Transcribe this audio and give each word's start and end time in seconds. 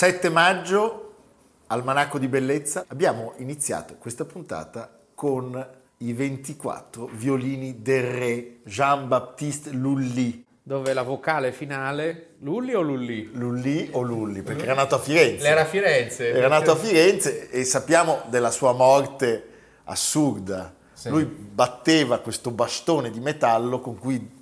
Sette 0.00 0.30
maggio, 0.30 1.12
Almanacco 1.66 2.18
di 2.18 2.26
Bellezza, 2.26 2.86
abbiamo 2.88 3.34
iniziato 3.36 3.96
questa 3.98 4.24
puntata 4.24 4.90
con 5.14 5.62
i 5.98 6.14
24 6.14 7.10
violini 7.12 7.82
del 7.82 8.04
re 8.04 8.56
Jean-Baptiste 8.64 9.72
Lully. 9.72 10.42
Dove 10.62 10.94
la 10.94 11.02
vocale 11.02 11.52
finale, 11.52 12.36
Lully 12.38 12.72
o 12.72 12.80
Lully? 12.80 13.28
Lully 13.34 13.90
o 13.92 14.00
Lully, 14.00 14.40
perché 14.40 14.62
era 14.62 14.72
nato 14.72 14.94
a 14.94 15.00
Firenze. 15.00 15.46
Era 15.46 15.60
a 15.60 15.66
Firenze. 15.66 16.30
Era 16.30 16.48
nato 16.48 16.70
a 16.70 16.76
Firenze 16.76 17.50
e 17.50 17.62
sappiamo 17.64 18.22
della 18.30 18.50
sua 18.50 18.72
morte 18.72 19.48
assurda. 19.84 20.74
Sì. 20.94 21.10
Lui 21.10 21.26
batteva 21.26 22.20
questo 22.20 22.50
bastone 22.50 23.10
di 23.10 23.20
metallo 23.20 23.80
con 23.80 23.98
cui 23.98 24.39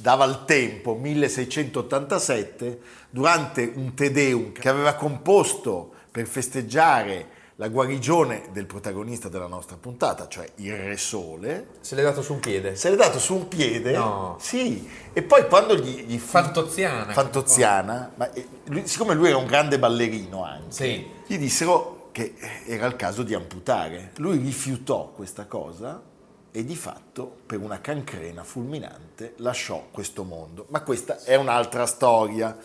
dava 0.00 0.24
il 0.24 0.44
tempo, 0.44 0.94
1687, 0.94 2.80
durante 3.10 3.72
un 3.74 3.94
Te 3.94 4.10
Deum 4.10 4.52
che 4.52 4.68
aveva 4.68 4.94
composto 4.94 5.92
per 6.10 6.26
festeggiare 6.26 7.36
la 7.56 7.68
guarigione 7.68 8.50
del 8.52 8.66
protagonista 8.66 9.28
della 9.28 9.48
nostra 9.48 9.76
puntata, 9.76 10.28
cioè 10.28 10.48
il 10.56 10.76
Re 10.76 10.96
Sole. 10.96 11.66
Se 11.80 11.96
l'è 11.96 12.02
dato 12.02 12.22
su 12.22 12.34
un 12.34 12.40
piede. 12.40 12.76
Se 12.76 12.88
l'è 12.88 12.94
dato 12.94 13.18
su 13.18 13.34
un 13.34 13.48
piede. 13.48 13.96
No. 13.96 14.36
Sì. 14.40 14.88
E 15.12 15.22
poi 15.22 15.48
quando 15.48 15.74
gli... 15.74 16.04
gli 16.04 16.18
Fantoziana. 16.18 17.12
Fantoziana. 17.12 18.12
Ma 18.14 18.30
lui, 18.66 18.86
siccome 18.86 19.14
lui 19.14 19.28
era 19.28 19.38
un 19.38 19.46
grande 19.46 19.76
ballerino 19.76 20.44
anche, 20.44 20.70
sì. 20.70 21.10
gli 21.26 21.36
dissero 21.36 22.10
che 22.12 22.34
era 22.64 22.86
il 22.86 22.94
caso 22.94 23.24
di 23.24 23.34
amputare. 23.34 24.12
Lui 24.18 24.38
rifiutò 24.38 25.10
questa 25.12 25.46
cosa 25.46 26.00
e 26.58 26.64
di 26.64 26.74
fatto 26.74 27.42
per 27.46 27.60
una 27.60 27.80
cancrena 27.80 28.42
fulminante 28.42 29.34
lasciò 29.36 29.86
questo 29.92 30.24
mondo. 30.24 30.66
Ma 30.70 30.82
questa 30.82 31.22
è 31.22 31.36
un'altra 31.36 31.86
storia. 31.86 32.58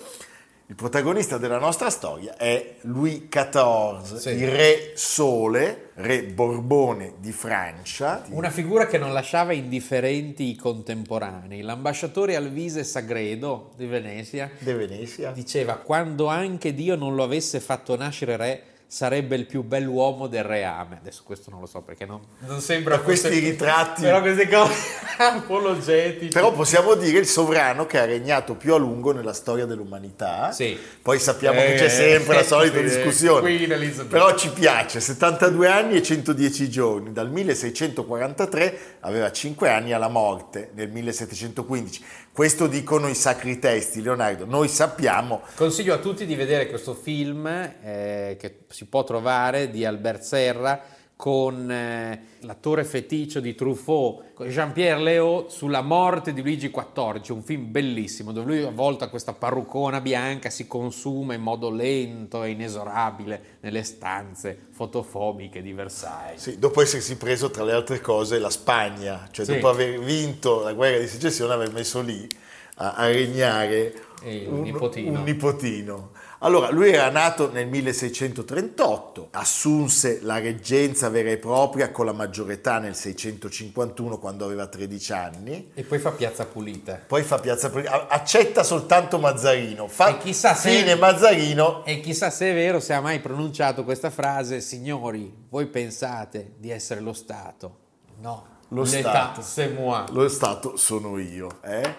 Il 0.66 0.74
protagonista 0.74 1.38
della 1.38 1.60
nostra 1.60 1.92
storia 1.92 2.36
è 2.36 2.78
Louis 2.82 3.28
XIV, 3.30 4.16
sì. 4.16 4.30
il 4.30 4.48
re 4.50 4.94
Sole, 4.96 5.92
re 5.94 6.24
Borbone 6.24 7.18
di 7.20 7.32
Francia. 7.32 8.24
Una 8.30 8.50
figura 8.50 8.88
che 8.88 8.98
non 8.98 9.14
lasciava 9.14 9.54
indifferenti 9.54 10.50
i 10.50 10.56
contemporanei. 10.56 11.62
L'ambasciatore 11.62 12.36
Alvise 12.36 12.84
Sagredo 12.84 13.74
di 13.76 13.86
Venezia, 13.86 14.50
de 14.58 14.74
Venezia 14.74 15.30
diceva 15.30 15.76
quando 15.76 16.26
anche 16.26 16.74
Dio 16.74 16.96
non 16.96 17.14
lo 17.14 17.22
avesse 17.22 17.60
fatto 17.60 17.96
nascere 17.96 18.38
re, 18.38 18.64
sarebbe 18.94 19.36
il 19.36 19.48
più 19.48 19.64
bell'uomo 19.64 20.28
del 20.28 20.44
reame. 20.44 21.00
Adesso 21.00 21.24
questo 21.26 21.50
non 21.50 21.60
lo 21.60 21.66
so 21.66 21.82
perché 21.82 22.06
non, 22.06 22.20
non 22.42 22.62
sembra 22.62 23.00
questi 23.00 23.30
fosse... 23.30 23.40
ritratti. 23.40 24.02
Però 24.04 24.22
queste 24.22 24.48
cose 24.48 24.74
apologetiche. 25.18 26.32
Però 26.32 26.52
possiamo 26.52 26.94
dire 26.94 27.18
il 27.18 27.26
sovrano 27.26 27.88
che 27.88 27.98
ha 27.98 28.06
regnato 28.06 28.54
più 28.54 28.76
a 28.76 28.78
lungo 28.78 29.12
nella 29.12 29.34
storia 29.34 29.66
dell'umanità. 29.66 30.52
Sì. 30.52 30.78
Poi 31.02 31.18
sappiamo 31.18 31.60
eh, 31.60 31.70
che 31.70 31.76
c'è 31.78 31.90
sempre 31.90 32.36
eh, 32.36 32.38
la 32.38 32.44
solita 32.44 32.78
eh, 32.78 32.84
discussione. 32.84 34.06
Però 34.08 34.36
ci 34.36 34.52
piace, 34.52 35.00
72 35.00 35.68
anni 35.68 35.96
e 35.96 36.04
110 36.04 36.70
giorni, 36.70 37.12
dal 37.12 37.32
1643 37.32 38.98
aveva 39.00 39.32
5 39.32 39.70
anni 39.70 39.94
alla 39.94 40.08
morte 40.08 40.70
nel 40.76 40.92
1715. 40.92 42.04
Questo 42.34 42.66
dicono 42.66 43.10
i 43.10 43.14
sacri 43.14 43.60
testi, 43.60 44.02
Leonardo. 44.02 44.48
Noi 44.48 44.68
sappiamo. 44.68 45.42
Consiglio 45.54 45.94
a 45.94 46.00
tutti 46.00 46.26
di 46.26 46.34
vedere 46.34 46.68
questo 46.68 46.96
film 46.96 47.46
eh, 47.46 48.38
che 48.40 48.62
si 48.70 48.86
può 48.86 49.04
trovare 49.04 49.70
di 49.70 49.86
Albert 49.86 50.24
Serra 50.24 50.82
con 51.24 51.72
eh, 51.72 52.22
l'attore 52.40 52.84
feticcio 52.84 53.40
di 53.40 53.56
Truffaut, 53.56 54.44
Jean-Pierre 54.44 55.02
Léaud, 55.02 55.48
sulla 55.48 55.80
morte 55.80 56.34
di 56.34 56.42
Luigi 56.42 56.70
XIV, 56.70 57.30
un 57.30 57.44
film 57.44 57.72
bellissimo 57.72 58.34
dove 58.34 58.54
lui 58.54 58.64
avvolto 58.66 59.06
a 59.06 59.08
questa 59.08 59.32
parruccona 59.32 60.02
bianca 60.02 60.50
si 60.50 60.68
consuma 60.68 61.34
in 61.34 61.42
modo 61.42 61.70
lento 61.70 62.44
e 62.44 62.50
inesorabile 62.50 63.42
nelle 63.62 63.84
stanze 63.84 64.68
fotofobiche 64.72 65.62
di 65.62 65.72
Versailles. 65.72 66.42
Sì, 66.42 66.60
dopo 66.60 66.82
essersi 66.82 67.16
preso 67.16 67.50
tra 67.50 67.64
le 67.64 67.72
altre 67.72 68.02
cose 68.02 68.38
la 68.38 68.50
Spagna, 68.50 69.30
cioè 69.32 69.46
sì. 69.46 69.54
dopo 69.54 69.70
aver 69.70 70.00
vinto 70.02 70.62
la 70.62 70.74
guerra 70.74 71.00
di 71.00 71.08
secessione 71.08 71.54
aver 71.54 71.72
messo 71.72 72.02
lì 72.02 72.28
a, 72.76 72.96
a 72.96 73.08
regnare 73.08 73.94
un, 74.24 74.58
un, 74.58 74.62
nipotino. 74.62 75.20
un 75.20 75.24
nipotino. 75.24 76.12
Allora, 76.44 76.72
lui 76.72 76.92
era 76.92 77.10
nato 77.10 77.50
nel 77.50 77.68
1638, 77.70 79.30
assunse 79.32 80.20
la 80.24 80.40
reggenza 80.40 81.08
vera 81.08 81.30
e 81.30 81.38
propria 81.38 81.90
con 81.90 82.06
la 82.06 82.12
maggiore 82.12 82.56
età 82.56 82.80
nel 82.80 82.96
651 82.96 84.20
quando 84.20 84.44
aveva 84.44 84.68
13 84.68 85.14
anni. 85.14 85.72
E 85.74 85.84
poi 85.84 86.00
fa 86.00 86.12
piazza 86.12 86.46
pulita. 86.46 87.00
Poi 87.08 87.24
fa 87.24 87.40
piazza 87.40 87.70
pulita, 87.70 88.10
accetta 88.10 88.64
soltanto 88.64 89.20
Mazzarino, 89.20 89.88
fa 89.88 90.10
e 90.10 90.18
chissà 90.18 90.54
fine 90.54 90.90
se, 90.90 90.96
Mazzarino. 90.96 91.86
E 91.86 92.02
chissà 92.02 92.30
se 92.30 92.52
è 92.52 92.54
vero, 92.54 92.82
se 92.82 92.92
ha 92.92 93.00
mai 93.00 93.22
pronunciato 93.22 93.86
questa 93.86 94.10
frase, 94.10 94.60
signori, 94.60 95.34
voi 95.48 95.68
pensate 95.68 96.56
di 96.58 96.72
essere 96.72 97.00
lo 97.00 97.14
Stato? 97.14 97.78
No, 98.20 98.46
lo 98.68 98.84
Stato, 98.84 99.42
c'est 99.42 99.74
moi. 99.74 100.04
Lo 100.10 100.28
Stato 100.28 100.76
sono 100.76 101.18
io. 101.20 101.60
Eh? 101.64 101.96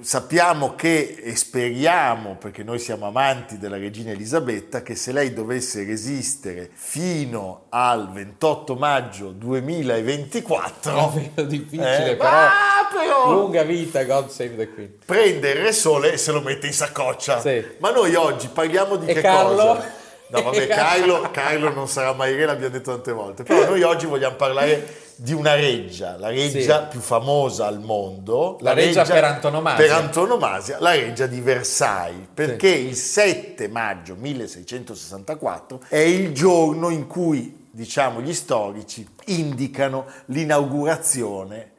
Sappiamo 0.00 0.74
che 0.74 1.18
e 1.22 1.36
speriamo, 1.36 2.36
perché 2.36 2.62
noi 2.62 2.78
siamo 2.78 3.06
amanti 3.06 3.58
della 3.58 3.76
regina 3.76 4.10
Elisabetta, 4.10 4.82
che 4.82 4.94
se 4.94 5.12
lei 5.12 5.34
dovesse 5.34 5.84
resistere 5.84 6.70
fino 6.72 7.66
al 7.68 8.10
28 8.10 8.74
maggio 8.74 9.30
2024, 9.30 11.12
è 11.34 11.44
difficile, 11.44 12.12
eh, 12.12 12.16
però, 12.16 12.30
ah, 12.30 12.88
però, 12.90 13.32
lunga 13.32 13.62
vita, 13.64 14.02
God 14.04 14.28
save 14.28 14.56
the 14.56 14.72
Queen. 14.72 14.94
Prende 15.04 15.50
il 15.50 15.62
Re 15.62 15.72
Sole 15.72 16.14
e 16.14 16.16
se 16.16 16.32
lo 16.32 16.40
mette 16.40 16.66
in 16.66 16.72
saccoccia. 16.72 17.40
Sì. 17.40 17.62
Ma 17.78 17.90
noi 17.90 18.14
oggi 18.14 18.48
parliamo 18.48 18.96
di 18.96 19.06
e 19.06 19.14
che 19.14 19.20
Carlo? 19.20 19.74
cosa? 19.74 20.00
No, 20.28 20.42
vabbè, 20.42 20.66
Carlo, 20.68 21.28
Carlo 21.30 21.70
non 21.70 21.86
sarà 21.86 22.14
mai 22.14 22.34
re, 22.34 22.46
l'abbiamo 22.46 22.72
detto 22.72 22.92
tante 22.92 23.12
volte. 23.12 23.42
Però 23.42 23.66
noi 23.66 23.82
oggi 23.82 24.06
vogliamo 24.06 24.36
parlare 24.36 25.01
di 25.16 25.32
una 25.32 25.54
reggia, 25.54 26.16
la 26.16 26.28
reggia 26.28 26.82
sì. 26.82 26.86
più 26.90 27.00
famosa 27.00 27.66
al 27.66 27.80
mondo. 27.80 28.58
La, 28.60 28.70
la 28.70 28.74
reggia, 28.74 29.02
reggia, 29.02 29.14
per 29.14 29.24
antonomasia. 29.24 29.86
Per 29.86 29.94
antonomasia, 29.94 30.76
la 30.80 30.92
reggia 30.92 31.26
di 31.26 31.40
Versailles, 31.40 32.28
perché 32.32 32.74
sì. 32.74 32.86
il 32.86 32.94
7 32.94 33.68
maggio 33.68 34.16
1664 34.16 35.84
è 35.88 35.98
il 35.98 36.32
giorno 36.32 36.90
in 36.90 37.06
cui, 37.06 37.68
diciamo, 37.70 38.20
gli 38.20 38.34
storici 38.34 39.06
indicano 39.26 40.06
l'inaugurazione 40.26 41.70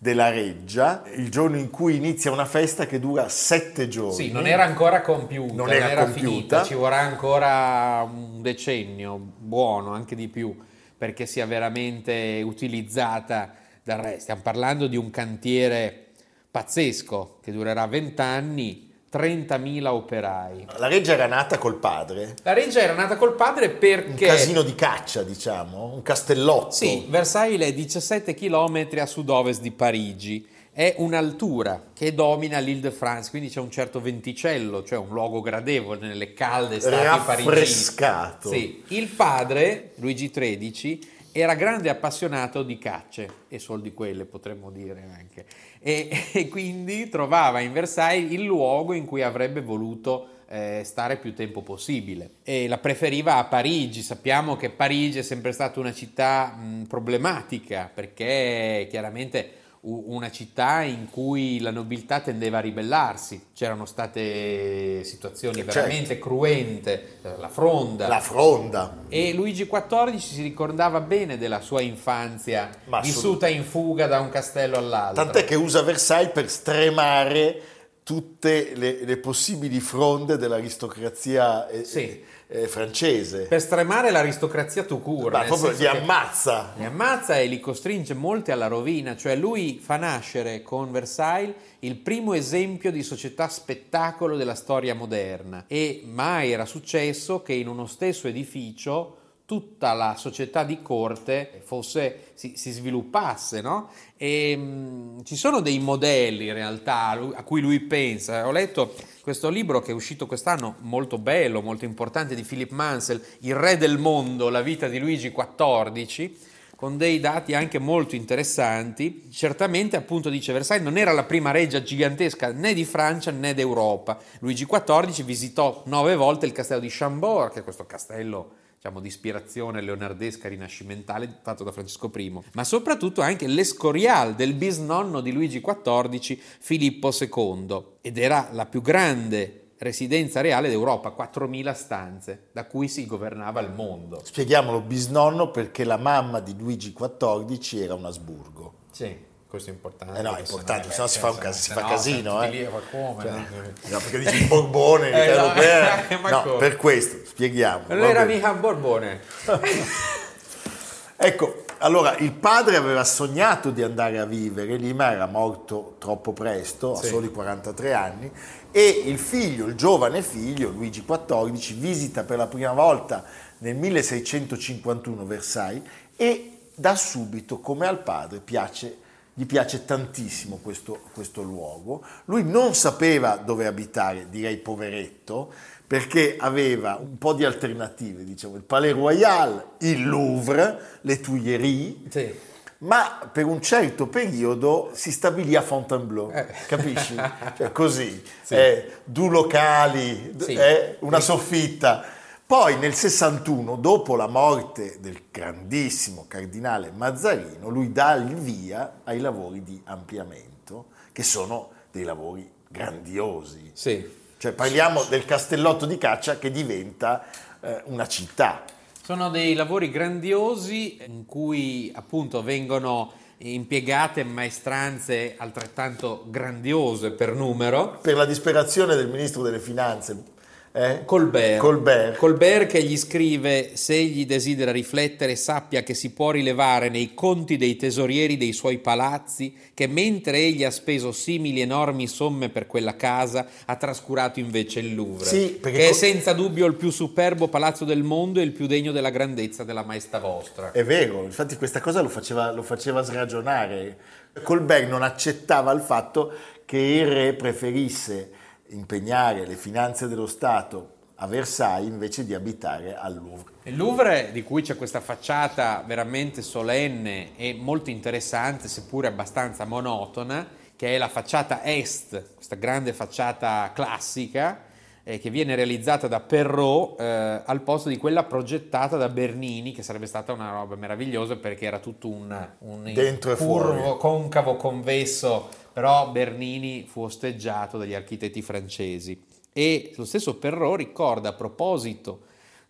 della 0.00 0.30
reggia, 0.30 1.02
il 1.16 1.28
giorno 1.28 1.56
in 1.56 1.70
cui 1.70 1.96
inizia 1.96 2.30
una 2.30 2.44
festa 2.44 2.86
che 2.86 3.00
dura 3.00 3.28
sette 3.28 3.88
giorni. 3.88 4.14
Sì, 4.14 4.30
non 4.30 4.46
era 4.46 4.62
ancora 4.62 5.00
compiuta, 5.00 5.54
non 5.54 5.72
era, 5.72 5.90
era 5.90 6.04
compiuta. 6.04 6.28
finita, 6.28 6.62
ci 6.62 6.74
vorrà 6.74 7.00
ancora 7.00 8.08
un 8.08 8.40
decennio, 8.40 9.18
buono, 9.18 9.92
anche 9.92 10.14
di 10.14 10.28
più, 10.28 10.56
perché 10.98 11.24
sia 11.24 11.46
veramente 11.46 12.42
utilizzata 12.44 13.54
dal 13.82 13.98
re. 13.98 14.18
Stiamo 14.18 14.42
parlando 14.42 14.88
di 14.88 14.96
un 14.96 15.10
cantiere 15.10 16.08
pazzesco 16.50 17.38
che 17.40 17.52
durerà 17.52 17.86
vent'anni 17.86 18.86
30.000 19.10 19.86
operai. 19.86 20.66
La 20.76 20.88
reggia 20.88 21.12
era 21.14 21.26
nata 21.26 21.56
col 21.56 21.76
padre? 21.76 22.34
La 22.42 22.52
reggia 22.52 22.80
era 22.80 22.92
nata 22.92 23.16
col 23.16 23.34
padre 23.34 23.70
perché... 23.70 24.28
Un 24.28 24.30
casino 24.30 24.62
di 24.62 24.74
caccia, 24.74 25.22
diciamo, 25.22 25.94
un 25.94 26.02
castellotto. 26.02 26.72
Sì, 26.72 27.06
Versailles 27.08 27.68
è 27.68 27.72
17 27.72 28.34
km 28.34 28.88
a 28.98 29.06
sud-ovest 29.06 29.62
di 29.62 29.70
Parigi. 29.70 30.46
È 30.78 30.94
un'altura 30.98 31.86
che 31.92 32.14
domina 32.14 32.60
l'Île 32.60 32.78
de 32.78 32.92
France, 32.92 33.30
quindi 33.30 33.48
c'è 33.48 33.58
un 33.58 33.68
certo 33.68 34.00
venticello, 34.00 34.84
cioè 34.84 34.96
un 34.96 35.08
luogo 35.08 35.40
gradevole 35.40 36.06
nelle 36.06 36.34
calde 36.34 36.76
estati 36.76 37.24
parigine. 37.26 37.52
Raffrescato. 37.52 38.48
Sì. 38.48 38.84
Il 38.90 39.08
padre, 39.08 39.90
Luigi 39.96 40.30
XIII, 40.30 41.00
era 41.32 41.56
grande 41.56 41.88
appassionato 41.88 42.62
di 42.62 42.78
cacce 42.78 43.28
e 43.48 43.58
sol 43.58 43.80
di 43.80 43.92
quelle 43.92 44.24
potremmo 44.24 44.70
dire 44.70 45.04
anche 45.18 45.46
e, 45.80 46.10
e, 46.30 46.46
quindi 46.46 47.08
trovava 47.08 47.58
in 47.58 47.72
Versailles 47.72 48.30
il 48.30 48.44
luogo 48.44 48.92
in 48.92 49.04
cui 49.04 49.22
avrebbe 49.22 49.60
voluto 49.60 50.28
eh, 50.48 50.82
stare 50.84 51.16
più 51.16 51.34
tempo 51.34 51.62
possibile 51.62 52.34
e 52.44 52.68
la 52.68 52.78
preferiva 52.78 53.34
a 53.34 53.44
Parigi. 53.46 54.00
Sappiamo 54.00 54.54
che 54.54 54.70
Parigi 54.70 55.18
è 55.18 55.22
sempre 55.22 55.50
stata 55.50 55.80
una 55.80 55.92
città 55.92 56.54
mh, 56.56 56.84
problematica 56.84 57.90
perché 57.92 58.86
chiaramente 58.88 59.57
una 59.82 60.30
città 60.30 60.82
in 60.82 61.08
cui 61.10 61.60
la 61.60 61.70
nobiltà 61.70 62.20
tendeva 62.20 62.58
a 62.58 62.60
ribellarsi, 62.60 63.48
c'erano 63.54 63.86
state 63.86 65.04
situazioni 65.04 65.56
certo. 65.56 65.72
veramente 65.72 66.18
cruente, 66.18 67.18
eh, 67.22 67.36
la 67.38 67.48
fronda. 67.48 68.08
La 68.08 68.20
fronda. 68.20 69.04
E 69.08 69.32
Luigi 69.32 69.68
XIV 69.68 70.16
si 70.16 70.42
ricordava 70.42 71.00
bene 71.00 71.38
della 71.38 71.60
sua 71.60 71.80
infanzia 71.80 72.70
Ma 72.86 73.00
vissuta 73.00 73.48
in 73.48 73.64
fuga 73.64 74.06
da 74.06 74.20
un 74.20 74.30
castello 74.30 74.78
all'altro. 74.78 75.22
Tant'è 75.22 75.44
che 75.44 75.54
usa 75.54 75.82
Versailles 75.82 76.32
per 76.32 76.50
stremare 76.50 77.62
tutte 78.08 78.72
le, 78.74 79.04
le 79.04 79.18
possibili 79.18 79.80
fronde 79.80 80.38
dell'aristocrazia 80.38 81.68
eh, 81.68 81.84
sì. 81.84 82.18
eh, 82.46 82.66
francese. 82.66 83.42
Per 83.42 83.60
stremare 83.60 84.10
l'aristocrazia 84.10 84.84
tout 84.84 85.02
court. 85.02 85.32
Ma 85.32 85.42
proprio 85.42 85.72
li 85.72 85.84
ammazza. 85.84 86.72
Li 86.78 86.86
ammazza 86.86 87.38
e 87.38 87.44
li 87.44 87.60
costringe 87.60 88.14
molti 88.14 88.50
alla 88.50 88.66
rovina, 88.66 89.14
cioè 89.14 89.36
lui 89.36 89.78
fa 89.78 89.96
nascere 89.96 90.62
con 90.62 90.90
Versailles 90.90 91.54
il 91.80 91.96
primo 91.96 92.32
esempio 92.32 92.90
di 92.90 93.02
società 93.02 93.46
spettacolo 93.48 94.38
della 94.38 94.54
storia 94.54 94.94
moderna 94.94 95.64
e 95.66 96.02
mai 96.06 96.50
era 96.50 96.64
successo 96.64 97.42
che 97.42 97.52
in 97.52 97.68
uno 97.68 97.84
stesso 97.84 98.26
edificio 98.26 99.17
tutta 99.48 99.94
la 99.94 100.14
società 100.14 100.62
di 100.62 100.82
corte 100.82 101.62
fosse, 101.64 102.32
si, 102.34 102.52
si 102.54 102.70
sviluppasse, 102.70 103.62
no? 103.62 103.88
E, 104.18 104.54
mh, 104.54 104.60
mm, 104.60 105.18
ci 105.24 105.36
sono 105.36 105.60
dei 105.60 105.78
modelli 105.78 106.48
in 106.48 106.52
realtà 106.52 107.18
a 107.34 107.42
cui 107.44 107.62
lui 107.62 107.80
pensa. 107.80 108.46
Ho 108.46 108.50
letto 108.50 108.94
questo 109.22 109.48
libro 109.48 109.80
che 109.80 109.92
è 109.92 109.94
uscito 109.94 110.26
quest'anno, 110.26 110.76
molto 110.80 111.16
bello, 111.16 111.62
molto 111.62 111.86
importante, 111.86 112.34
di 112.34 112.42
Philip 112.42 112.72
Mansell, 112.72 113.22
Il 113.38 113.54
re 113.54 113.78
del 113.78 113.96
mondo, 113.96 114.50
la 114.50 114.60
vita 114.60 114.86
di 114.86 114.98
Luigi 114.98 115.32
XIV, 115.32 116.30
con 116.76 116.98
dei 116.98 117.18
dati 117.18 117.54
anche 117.54 117.78
molto 117.78 118.16
interessanti. 118.16 119.28
Certamente, 119.30 119.96
appunto, 119.96 120.28
dice 120.28 120.52
Versailles, 120.52 120.86
non 120.86 120.98
era 120.98 121.12
la 121.12 121.24
prima 121.24 121.52
reggia 121.52 121.82
gigantesca 121.82 122.52
né 122.52 122.74
di 122.74 122.84
Francia 122.84 123.30
né 123.30 123.54
d'Europa. 123.54 124.18
Luigi 124.40 124.66
XIV 124.66 125.24
visitò 125.24 125.84
nove 125.86 126.16
volte 126.16 126.44
il 126.44 126.52
castello 126.52 126.80
di 126.80 126.88
Chambord, 126.90 127.54
che 127.54 127.60
è 127.60 127.64
questo 127.64 127.86
castello 127.86 128.66
diciamo, 128.78 129.00
di 129.00 129.08
ispirazione 129.08 129.80
leonardesca 129.80 130.48
rinascimentale 130.48 131.40
fatto 131.42 131.64
da 131.64 131.72
Francesco 131.72 132.10
I, 132.14 132.32
ma 132.52 132.62
soprattutto 132.62 133.20
anche 133.20 133.48
l'Escorial 133.48 134.36
del 134.36 134.54
bisnonno 134.54 135.20
di 135.20 135.32
Luigi 135.32 135.60
XIV, 135.60 136.38
Filippo 136.60 137.10
II, 137.10 137.84
ed 138.00 138.18
era 138.18 138.50
la 138.52 138.66
più 138.66 138.80
grande 138.80 139.72
residenza 139.78 140.40
reale 140.40 140.68
d'Europa, 140.68 141.14
4.000 141.16 141.72
stanze, 141.74 142.48
da 142.52 142.66
cui 142.66 142.86
si 142.86 143.04
governava 143.04 143.60
il 143.60 143.72
mondo. 143.72 144.20
Spieghiamolo 144.22 144.80
bisnonno 144.80 145.50
perché 145.50 145.82
la 145.82 145.96
mamma 145.96 146.38
di 146.38 146.56
Luigi 146.56 146.92
XIV 146.92 147.82
era 147.82 147.94
un 147.94 148.04
Asburgo. 148.04 148.74
Sì. 148.92 149.26
Questo 149.48 149.70
è 149.70 149.72
importante. 149.72 150.18
Eh 150.18 150.22
no, 150.22 150.34
è 150.36 150.40
importante, 150.40 150.90
se 150.92 151.00
no 151.00 151.06
si 151.06 151.18
fa, 151.18 151.30
un 151.30 151.38
cas- 151.38 151.58
si 151.58 151.72
fa 151.72 151.80
no, 151.80 151.88
casino. 151.88 152.42
Eh. 152.42 152.50
Lì, 152.50 152.68
come? 152.90 153.22
Cioè, 153.22 153.90
no, 153.90 153.98
perché 153.98 154.18
dici 154.18 154.44
Borbone, 154.44 155.10
eh, 155.10 155.34
no, 155.34 155.54
eh, 155.54 156.18
no, 156.30 156.56
per 156.58 156.76
questo, 156.76 157.24
spieghiamo. 157.24 157.84
Non 157.88 158.04
era 158.04 158.24
mica 158.24 158.52
Borbone. 158.52 159.22
ecco, 161.16 161.64
allora 161.78 162.14
il 162.18 162.32
padre 162.32 162.76
aveva 162.76 163.04
sognato 163.04 163.70
di 163.70 163.82
andare 163.82 164.18
a 164.18 164.26
vivere 164.26 164.76
lì, 164.76 164.92
ma 164.92 165.12
era 165.12 165.24
morto 165.24 165.96
troppo 165.98 166.34
presto, 166.34 166.92
a 166.92 167.00
sì. 167.00 167.06
soli 167.06 167.30
43 167.30 167.94
anni, 167.94 168.30
e 168.70 168.86
il 169.06 169.18
figlio, 169.18 169.64
il 169.64 169.76
giovane 169.76 170.20
figlio, 170.20 170.68
Luigi 170.68 171.06
XIV, 171.06 171.72
visita 171.78 172.22
per 172.22 172.36
la 172.36 172.48
prima 172.48 172.72
volta 172.72 173.24
nel 173.60 173.76
1651 173.76 175.24
Versailles 175.24 175.88
e 176.16 176.58
da 176.74 176.94
subito, 176.96 177.60
come 177.60 177.86
al 177.86 178.02
padre, 178.02 178.40
piace 178.40 179.06
gli 179.38 179.46
piace 179.46 179.84
tantissimo 179.84 180.58
questo, 180.60 180.98
questo, 181.14 181.42
luogo. 181.42 182.02
Lui 182.24 182.42
non 182.42 182.74
sapeva 182.74 183.36
dove 183.36 183.66
abitare, 183.66 184.26
direi 184.28 184.56
poveretto, 184.56 185.52
perché 185.86 186.34
aveva 186.36 186.98
un 187.00 187.18
po' 187.18 187.34
di 187.34 187.44
alternative, 187.44 188.24
diciamo, 188.24 188.56
il 188.56 188.64
Palais 188.64 188.94
Royal, 188.94 189.64
il 189.78 190.08
Louvre, 190.08 190.98
le 191.02 191.20
Tuileries, 191.20 191.94
sì. 192.08 192.34
ma 192.78 193.30
per 193.32 193.44
un 193.44 193.62
certo 193.62 194.08
periodo 194.08 194.90
si 194.92 195.12
stabilì 195.12 195.54
a 195.54 195.62
Fontainebleau, 195.62 196.32
eh. 196.32 196.46
capisci? 196.66 197.14
Cioè 197.58 197.70
così, 197.70 198.20
sì. 198.42 198.54
eh, 198.56 198.90
due 199.04 199.28
locali, 199.28 200.34
sì. 200.36 200.54
eh, 200.54 200.96
una 200.98 201.20
soffitta 201.20 202.04
poi 202.48 202.78
nel 202.78 202.94
61, 202.94 203.76
dopo 203.76 204.16
la 204.16 204.26
morte 204.26 205.00
del 205.00 205.24
grandissimo 205.30 206.24
cardinale 206.26 206.90
Mazzarino, 206.90 207.68
lui 207.68 207.92
dà 207.92 208.14
il 208.14 208.36
via 208.36 209.00
ai 209.04 209.20
lavori 209.20 209.62
di 209.62 209.78
ampliamento, 209.84 210.86
che 211.12 211.22
sono 211.22 211.68
dei 211.92 212.04
lavori 212.04 212.50
grandiosi. 212.66 213.72
Sì. 213.74 214.02
Cioè 214.38 214.52
parliamo 214.52 215.02
del 215.10 215.26
castellotto 215.26 215.84
di 215.84 215.98
caccia 215.98 216.38
che 216.38 216.50
diventa 216.50 217.26
eh, 217.60 217.82
una 217.84 218.06
città. 218.06 218.64
Sono 219.02 219.28
dei 219.28 219.52
lavori 219.52 219.90
grandiosi 219.90 221.02
in 221.06 221.26
cui 221.26 221.92
appunto 221.94 222.42
vengono 222.42 223.12
impiegate 223.36 224.24
maestranze 224.24 225.34
altrettanto 225.36 226.24
grandiose 226.28 227.10
per 227.10 227.34
numero. 227.34 227.98
Per 228.00 228.16
la 228.16 228.24
disperazione 228.24 228.96
del 228.96 229.08
ministro 229.08 229.42
delle 229.42 229.60
finanze 229.60 230.36
eh? 230.78 231.04
Colbert. 231.04 231.58
Colbert. 231.58 232.16
Colbert 232.16 232.66
che 232.68 232.82
gli 232.82 232.96
scrive 232.96 233.70
se 233.74 233.94
egli 233.94 234.24
desidera 234.24 234.70
riflettere 234.70 235.34
sappia 235.34 235.82
che 235.82 235.92
si 235.92 236.12
può 236.12 236.30
rilevare 236.30 236.88
nei 236.88 237.14
conti 237.14 237.56
dei 237.56 237.74
tesorieri 237.74 238.36
dei 238.36 238.52
suoi 238.52 238.78
palazzi 238.78 239.52
che 239.74 239.88
mentre 239.88 240.38
egli 240.38 240.62
ha 240.62 240.70
speso 240.70 241.10
simili 241.10 241.60
enormi 241.60 242.06
somme 242.06 242.48
per 242.48 242.68
quella 242.68 242.94
casa 242.94 243.46
ha 243.64 243.74
trascurato 243.74 244.38
invece 244.38 244.78
il 244.78 244.94
Louvre 244.94 245.24
sì, 245.24 245.58
che 245.60 245.88
è 245.88 245.92
senza 245.92 246.32
dubbio 246.32 246.66
il 246.66 246.74
più 246.74 246.90
superbo 246.90 247.48
palazzo 247.48 247.84
del 247.84 248.04
mondo 248.04 248.38
e 248.38 248.44
il 248.44 248.52
più 248.52 248.66
degno 248.66 248.92
della 248.92 249.10
grandezza 249.10 249.64
della 249.64 249.82
maestà 249.82 250.18
vostra. 250.18 250.70
È 250.70 250.84
vero, 250.84 251.24
infatti 251.24 251.56
questa 251.56 251.80
cosa 251.80 252.00
lo 252.02 252.08
faceva, 252.08 252.52
lo 252.52 252.62
faceva 252.62 253.02
sragionare. 253.02 253.96
Colbert 254.42 254.88
non 254.88 255.02
accettava 255.02 255.72
il 255.72 255.80
fatto 255.80 256.32
che 256.64 256.78
il 256.78 257.06
re 257.06 257.32
preferisse 257.32 258.37
impegnare 258.70 259.46
le 259.46 259.54
finanze 259.54 260.08
dello 260.08 260.26
Stato 260.26 260.96
a 261.20 261.26
Versailles 261.26 261.90
invece 261.90 262.24
di 262.24 262.34
abitare 262.34 262.96
al 262.96 263.16
Louvre. 263.16 263.52
Il 263.64 263.76
Louvre, 263.76 264.30
di 264.32 264.42
cui 264.42 264.62
c'è 264.62 264.76
questa 264.76 265.00
facciata 265.00 265.82
veramente 265.86 266.42
solenne 266.42 267.36
e 267.36 267.56
molto 267.58 267.90
interessante, 267.90 268.68
seppure 268.68 269.08
abbastanza 269.08 269.64
monotona, 269.64 270.46
che 270.76 270.94
è 270.94 270.98
la 270.98 271.08
facciata 271.08 271.64
est, 271.64 272.34
questa 272.36 272.54
grande 272.54 272.92
facciata 272.92 273.72
classica, 273.74 274.66
eh, 275.02 275.18
che 275.18 275.30
viene 275.30 275.56
realizzata 275.56 276.06
da 276.06 276.20
Perrault 276.20 277.00
eh, 277.00 277.42
al 277.44 277.62
posto 277.62 277.88
di 277.88 277.96
quella 277.96 278.22
progettata 278.22 278.96
da 278.96 279.08
Bernini, 279.08 279.72
che 279.72 279.82
sarebbe 279.82 280.06
stata 280.06 280.32
una 280.32 280.52
roba 280.52 280.76
meravigliosa 280.76 281.34
perché 281.34 281.66
era 281.66 281.80
tutto 281.80 282.08
un, 282.08 282.48
un 282.58 283.18
curvo, 283.36 283.96
concavo, 283.96 284.54
convesso 284.54 285.48
però 285.78 286.10
Bernini 286.10 286.86
fu 286.88 287.02
osteggiato 287.02 287.78
dagli 287.78 287.94
architetti 287.94 288.42
francesi. 288.42 289.22
E 289.52 289.92
lo 289.94 290.04
stesso 290.04 290.34
Perrault 290.34 290.78
ricorda 290.78 291.28
a 291.28 291.34
proposito 291.34 292.22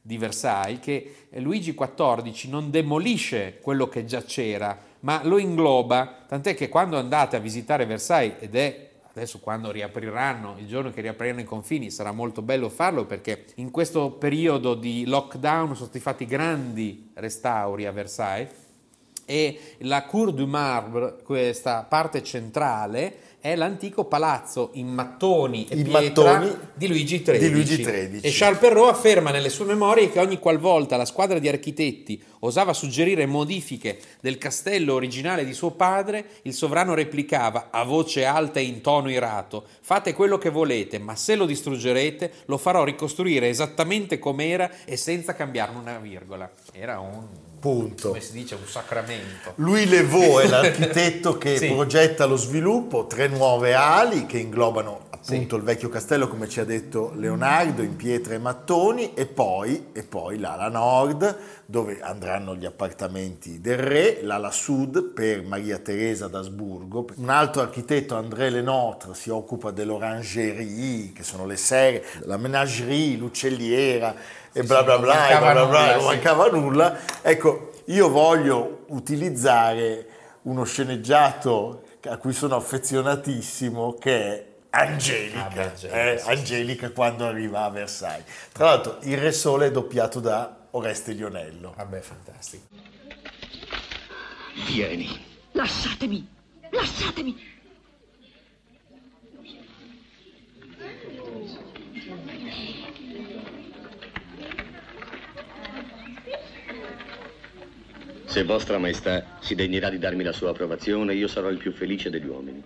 di 0.02 0.18
Versailles 0.18 0.78
che 0.78 1.14
Luigi 1.36 1.74
XIV 1.74 2.50
non 2.50 2.70
demolisce 2.70 3.60
quello 3.62 3.88
che 3.88 4.04
già 4.04 4.22
c'era, 4.22 4.78
ma 5.00 5.22
lo 5.24 5.38
ingloba, 5.38 6.26
tant'è 6.28 6.54
che 6.54 6.68
quando 6.68 6.98
andate 6.98 7.36
a 7.36 7.40
visitare 7.40 7.86
Versailles, 7.86 8.36
ed 8.40 8.54
è 8.54 8.90
adesso 9.10 9.38
quando 9.38 9.70
riapriranno, 9.70 10.56
il 10.58 10.66
giorno 10.66 10.90
che 10.90 11.00
riapriranno 11.00 11.40
i 11.40 11.44
confini, 11.44 11.90
sarà 11.90 12.12
molto 12.12 12.42
bello 12.42 12.68
farlo 12.68 13.06
perché 13.06 13.46
in 13.54 13.70
questo 13.70 14.10
periodo 14.10 14.74
di 14.74 15.06
lockdown 15.06 15.74
sono 15.74 15.86
stati 15.86 15.98
fatti 15.98 16.26
grandi 16.26 17.10
restauri 17.14 17.86
a 17.86 17.90
Versailles 17.90 18.66
e 19.30 19.60
la 19.80 20.04
Cour 20.04 20.32
du 20.32 20.46
Marbre, 20.46 21.16
questa 21.22 21.82
parte 21.82 22.22
centrale, 22.22 23.36
è 23.40 23.54
l'antico 23.54 24.06
palazzo 24.06 24.70
in 24.74 24.88
mattoni 24.88 25.66
e 25.68 25.76
in 25.76 25.82
pietra 25.82 26.32
mattoni 26.32 26.56
di, 26.72 26.88
Luigi 26.88 27.22
XIII. 27.22 27.38
di 27.38 27.50
Luigi 27.50 27.82
XIII. 27.82 28.20
E 28.22 28.30
Charles 28.32 28.58
Perrault 28.58 28.90
afferma 28.90 29.30
nelle 29.30 29.50
sue 29.50 29.66
memorie 29.66 30.10
che 30.10 30.18
ogni 30.18 30.38
qualvolta 30.38 30.96
la 30.96 31.04
squadra 31.04 31.38
di 31.38 31.46
architetti 31.46 32.20
osava 32.40 32.72
suggerire 32.72 33.26
modifiche 33.26 34.00
del 34.20 34.38
castello 34.38 34.94
originale 34.94 35.44
di 35.44 35.52
suo 35.52 35.72
padre, 35.72 36.24
il 36.42 36.54
sovrano 36.54 36.94
replicava 36.94 37.68
a 37.70 37.84
voce 37.84 38.24
alta 38.24 38.60
e 38.60 38.64
in 38.64 38.80
tono 38.80 39.10
irato: 39.10 39.64
Fate 39.82 40.14
quello 40.14 40.38
che 40.38 40.48
volete, 40.48 40.98
ma 40.98 41.14
se 41.14 41.36
lo 41.36 41.44
distruggerete, 41.44 42.32
lo 42.46 42.56
farò 42.56 42.82
ricostruire 42.82 43.48
esattamente 43.48 44.18
com'era 44.18 44.84
e 44.86 44.96
senza 44.96 45.34
cambiarne 45.34 45.78
una 45.78 45.98
virgola. 45.98 46.50
Era 46.72 46.98
un 46.98 47.47
Punto. 47.58 48.08
Come 48.08 48.20
si 48.20 48.32
dice, 48.32 48.54
un 48.54 48.66
sacramento. 48.66 49.52
Louis 49.56 49.88
Levaux 49.88 50.42
è 50.42 50.46
l'architetto 50.48 51.36
che 51.38 51.56
sì. 51.56 51.68
progetta 51.68 52.24
lo 52.24 52.36
sviluppo, 52.36 53.06
tre 53.06 53.28
nuove 53.28 53.74
ali 53.74 54.26
che 54.26 54.38
inglobano 54.38 55.07
appunto 55.20 55.54
sì. 55.54 55.60
il 55.60 55.62
vecchio 55.62 55.88
castello 55.88 56.28
come 56.28 56.48
ci 56.48 56.60
ha 56.60 56.64
detto 56.64 57.12
Leonardo 57.14 57.82
in 57.82 57.96
pietre 57.96 58.36
e 58.36 58.38
mattoni 58.38 59.14
e 59.14 59.26
poi, 59.26 59.88
e 59.92 60.02
poi 60.02 60.38
l'ala 60.38 60.68
nord 60.68 61.36
dove 61.66 62.00
andranno 62.00 62.54
gli 62.56 62.64
appartamenti 62.64 63.60
del 63.60 63.76
re, 63.76 64.20
l'ala 64.22 64.50
sud 64.50 65.12
per 65.12 65.42
Maria 65.42 65.78
Teresa 65.78 66.26
d'Asburgo. 66.26 67.06
Un 67.16 67.28
altro 67.28 67.60
architetto, 67.60 68.16
André 68.16 68.48
Lenotre, 68.48 69.14
si 69.14 69.28
occupa 69.28 69.70
dell'orangerie, 69.70 71.12
che 71.12 71.22
sono 71.22 71.44
le 71.44 71.56
serre, 71.56 72.04
la 72.20 72.38
menagerie, 72.38 73.16
l'uccelliera 73.18 74.14
e 74.52 74.62
bla 74.62 74.82
bla 74.82 74.98
bla, 74.98 75.28
e 75.28 75.38
bla 75.38 75.52
bla 75.52 75.66
bla, 75.66 75.96
non 75.96 76.04
mancava 76.04 76.48
nulla. 76.48 76.96
Ecco, 77.20 77.72
io 77.86 78.08
voglio 78.08 78.84
utilizzare 78.88 80.06
uno 80.42 80.64
sceneggiato 80.64 81.82
a 82.08 82.16
cui 82.16 82.32
sono 82.32 82.56
affezionatissimo 82.56 83.94
che 83.94 84.16
è 84.16 84.47
Angelica, 84.70 85.46
ah, 85.46 85.48
beh, 85.48 85.88
eh, 85.88 86.22
Angelica 86.26 86.90
quando 86.90 87.26
arriva 87.26 87.64
a 87.64 87.70
Versailles. 87.70 88.24
Tra 88.52 88.66
l'altro 88.66 88.98
il 89.02 89.16
Re 89.16 89.32
Sole 89.32 89.66
è 89.66 89.70
doppiato 89.70 90.20
da 90.20 90.66
Oreste 90.72 91.12
Lionello. 91.12 91.72
Vabbè, 91.76 92.00
fantastico. 92.00 92.66
Vieni. 94.66 95.24
Lasciatemi, 95.52 96.28
lasciatemi. 96.70 97.56
Se 108.26 108.44
vostra 108.44 108.78
maestà 108.78 109.38
si 109.40 109.54
degnerà 109.54 109.88
di 109.88 109.98
darmi 109.98 110.22
la 110.22 110.32
sua 110.32 110.50
approvazione, 110.50 111.14
io 111.14 111.26
sarò 111.26 111.48
il 111.48 111.56
più 111.56 111.72
felice 111.72 112.10
degli 112.10 112.26
uomini. 112.26 112.62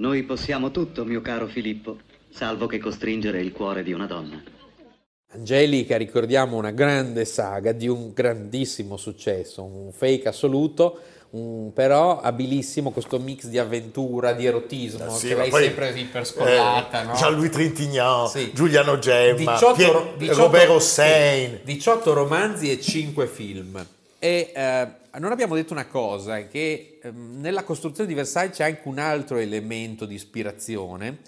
Noi 0.00 0.22
possiamo 0.22 0.70
tutto, 0.70 1.04
mio 1.04 1.20
caro 1.20 1.46
Filippo, 1.46 1.98
salvo 2.30 2.66
che 2.66 2.78
costringere 2.78 3.42
il 3.42 3.52
cuore 3.52 3.82
di 3.82 3.92
una 3.92 4.06
donna. 4.06 4.42
Angelica, 5.32 5.98
ricordiamo 5.98 6.56
una 6.56 6.70
grande 6.70 7.26
saga 7.26 7.72
di 7.72 7.86
un 7.86 8.14
grandissimo 8.14 8.96
successo, 8.96 9.62
un 9.62 9.92
fake 9.92 10.26
assoluto, 10.26 11.00
un, 11.32 11.74
però 11.74 12.18
abilissimo 12.18 12.92
questo 12.92 13.18
mix 13.18 13.44
di 13.48 13.58
avventura, 13.58 14.32
di 14.32 14.46
erotismo, 14.46 15.10
sì, 15.10 15.28
che 15.28 15.34
lei 15.34 15.50
poi, 15.50 15.64
sempre 15.64 15.90
iper 15.90 16.26
scollata. 16.26 17.02
Eh, 17.02 17.04
no? 17.04 17.12
Jean-Louis 17.12 17.50
Trintignant, 17.50 18.30
sì. 18.30 18.52
Giuliano 18.54 18.98
Gemma, 18.98 19.52
18, 19.52 19.74
Pier, 19.74 20.14
18, 20.16 20.40
Robert 20.40 20.68
Hossein. 20.70 21.58
Sì, 21.58 21.74
18 21.74 22.12
romanzi 22.14 22.70
e 22.70 22.80
5 22.80 23.26
film. 23.26 23.86
E 24.22 24.52
eh, 24.54 24.88
non 25.18 25.32
abbiamo 25.32 25.54
detto 25.54 25.72
una 25.72 25.86
cosa, 25.86 26.46
che 26.46 26.98
eh, 27.02 27.10
nella 27.10 27.64
costruzione 27.64 28.06
di 28.06 28.14
Versailles 28.14 28.54
c'è 28.54 28.64
anche 28.64 28.82
un 28.84 28.98
altro 28.98 29.38
elemento 29.38 30.04
di 30.04 30.14
ispirazione, 30.14 31.20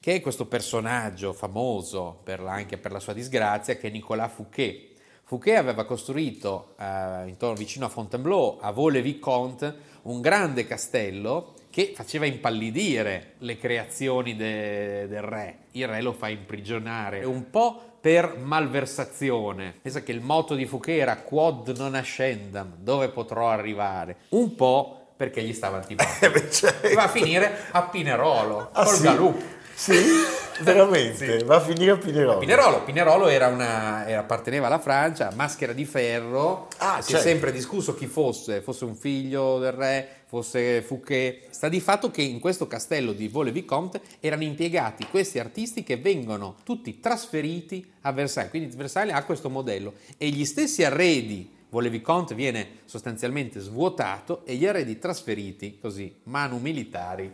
che 0.00 0.14
è 0.14 0.20
questo 0.22 0.46
personaggio 0.46 1.34
famoso 1.34 2.20
per 2.24 2.40
la, 2.40 2.52
anche 2.52 2.78
per 2.78 2.90
la 2.90 3.00
sua 3.00 3.12
disgrazia, 3.12 3.76
che 3.76 3.88
è 3.88 3.90
Nicolas 3.90 4.32
Fouquet. 4.32 4.96
Fouquet 5.24 5.58
aveva 5.58 5.84
costruito 5.84 6.74
eh, 6.78 7.28
intorno, 7.28 7.54
vicino 7.54 7.84
a 7.84 7.90
Fontainebleau, 7.90 8.56
a 8.62 8.70
Vaux-le-Vicomte, 8.70 9.74
un 10.04 10.22
grande 10.22 10.66
castello 10.66 11.52
che 11.68 11.92
faceva 11.94 12.24
impallidire 12.24 13.34
le 13.40 13.58
creazioni 13.58 14.34
de, 14.36 15.06
del 15.06 15.20
re. 15.20 15.58
Il 15.72 15.86
re 15.86 16.00
lo 16.00 16.14
fa 16.14 16.30
imprigionare 16.30 17.24
un 17.24 17.50
po' 17.50 17.87
per 18.00 18.36
malversazione. 18.38 19.74
Pensa 19.82 20.02
che 20.02 20.12
il 20.12 20.20
motto 20.20 20.54
di 20.54 20.66
Fouquet 20.66 21.00
era 21.00 21.16
quod 21.16 21.76
non 21.76 21.94
ascendam, 21.94 22.74
dove 22.78 23.08
potrò 23.08 23.50
arrivare? 23.50 24.16
Un 24.30 24.54
po' 24.54 24.98
perché 25.16 25.42
gli 25.42 25.52
stava 25.52 25.78
antipatico. 25.78 26.26
Eh, 26.38 26.50
certo. 26.50 26.94
Va 26.94 27.04
a 27.04 27.08
finire 27.08 27.66
a 27.72 27.82
Pinerolo, 27.82 28.70
ah, 28.72 28.84
col 28.84 28.94
sì? 28.94 29.02
Galup. 29.02 29.42
Sì, 29.78 29.94
veramente, 30.62 31.38
sì. 31.38 31.44
va 31.44 31.54
a 31.54 31.60
finire 31.60 31.92
a 31.92 31.96
Pinerolo. 31.96 32.38
Pinerolo, 32.38 32.82
Pinerolo 32.82 33.28
era 33.28 33.46
una, 33.46 34.08
era, 34.08 34.18
apparteneva 34.18 34.66
alla 34.66 34.80
Francia, 34.80 35.30
maschera 35.36 35.72
di 35.72 35.84
ferro, 35.84 36.66
ah, 36.78 37.00
si 37.00 37.12
certo. 37.12 37.24
è 37.24 37.30
sempre 37.30 37.52
discusso 37.52 37.94
chi 37.94 38.06
fosse, 38.06 38.60
fosse 38.60 38.84
un 38.84 38.96
figlio 38.96 39.60
del 39.60 39.70
re, 39.70 40.08
fosse 40.26 40.82
Fouquet. 40.82 41.50
Sta 41.50 41.68
di 41.68 41.78
fatto 41.78 42.10
che 42.10 42.22
in 42.22 42.40
questo 42.40 42.66
castello 42.66 43.12
di 43.12 43.28
Vaux-le-Vicomte 43.28 44.00
erano 44.18 44.42
impiegati 44.42 45.06
questi 45.06 45.38
artisti 45.38 45.84
che 45.84 45.96
vengono 45.96 46.56
tutti 46.64 46.98
trasferiti 46.98 47.88
a 48.00 48.10
Versailles, 48.10 48.50
quindi 48.50 48.74
Versailles 48.74 49.14
ha 49.14 49.22
questo 49.22 49.48
modello 49.48 49.94
e 50.18 50.28
gli 50.30 50.44
stessi 50.44 50.82
arredi 50.82 51.54
Vaux-le-Vicomte 51.70 52.34
viene 52.34 52.78
sostanzialmente 52.86 53.60
svuotato 53.60 54.44
e 54.44 54.56
gli 54.56 54.66
arredi 54.66 54.98
trasferiti 54.98 55.78
così, 55.78 56.12
manu 56.24 56.58
militari, 56.58 57.30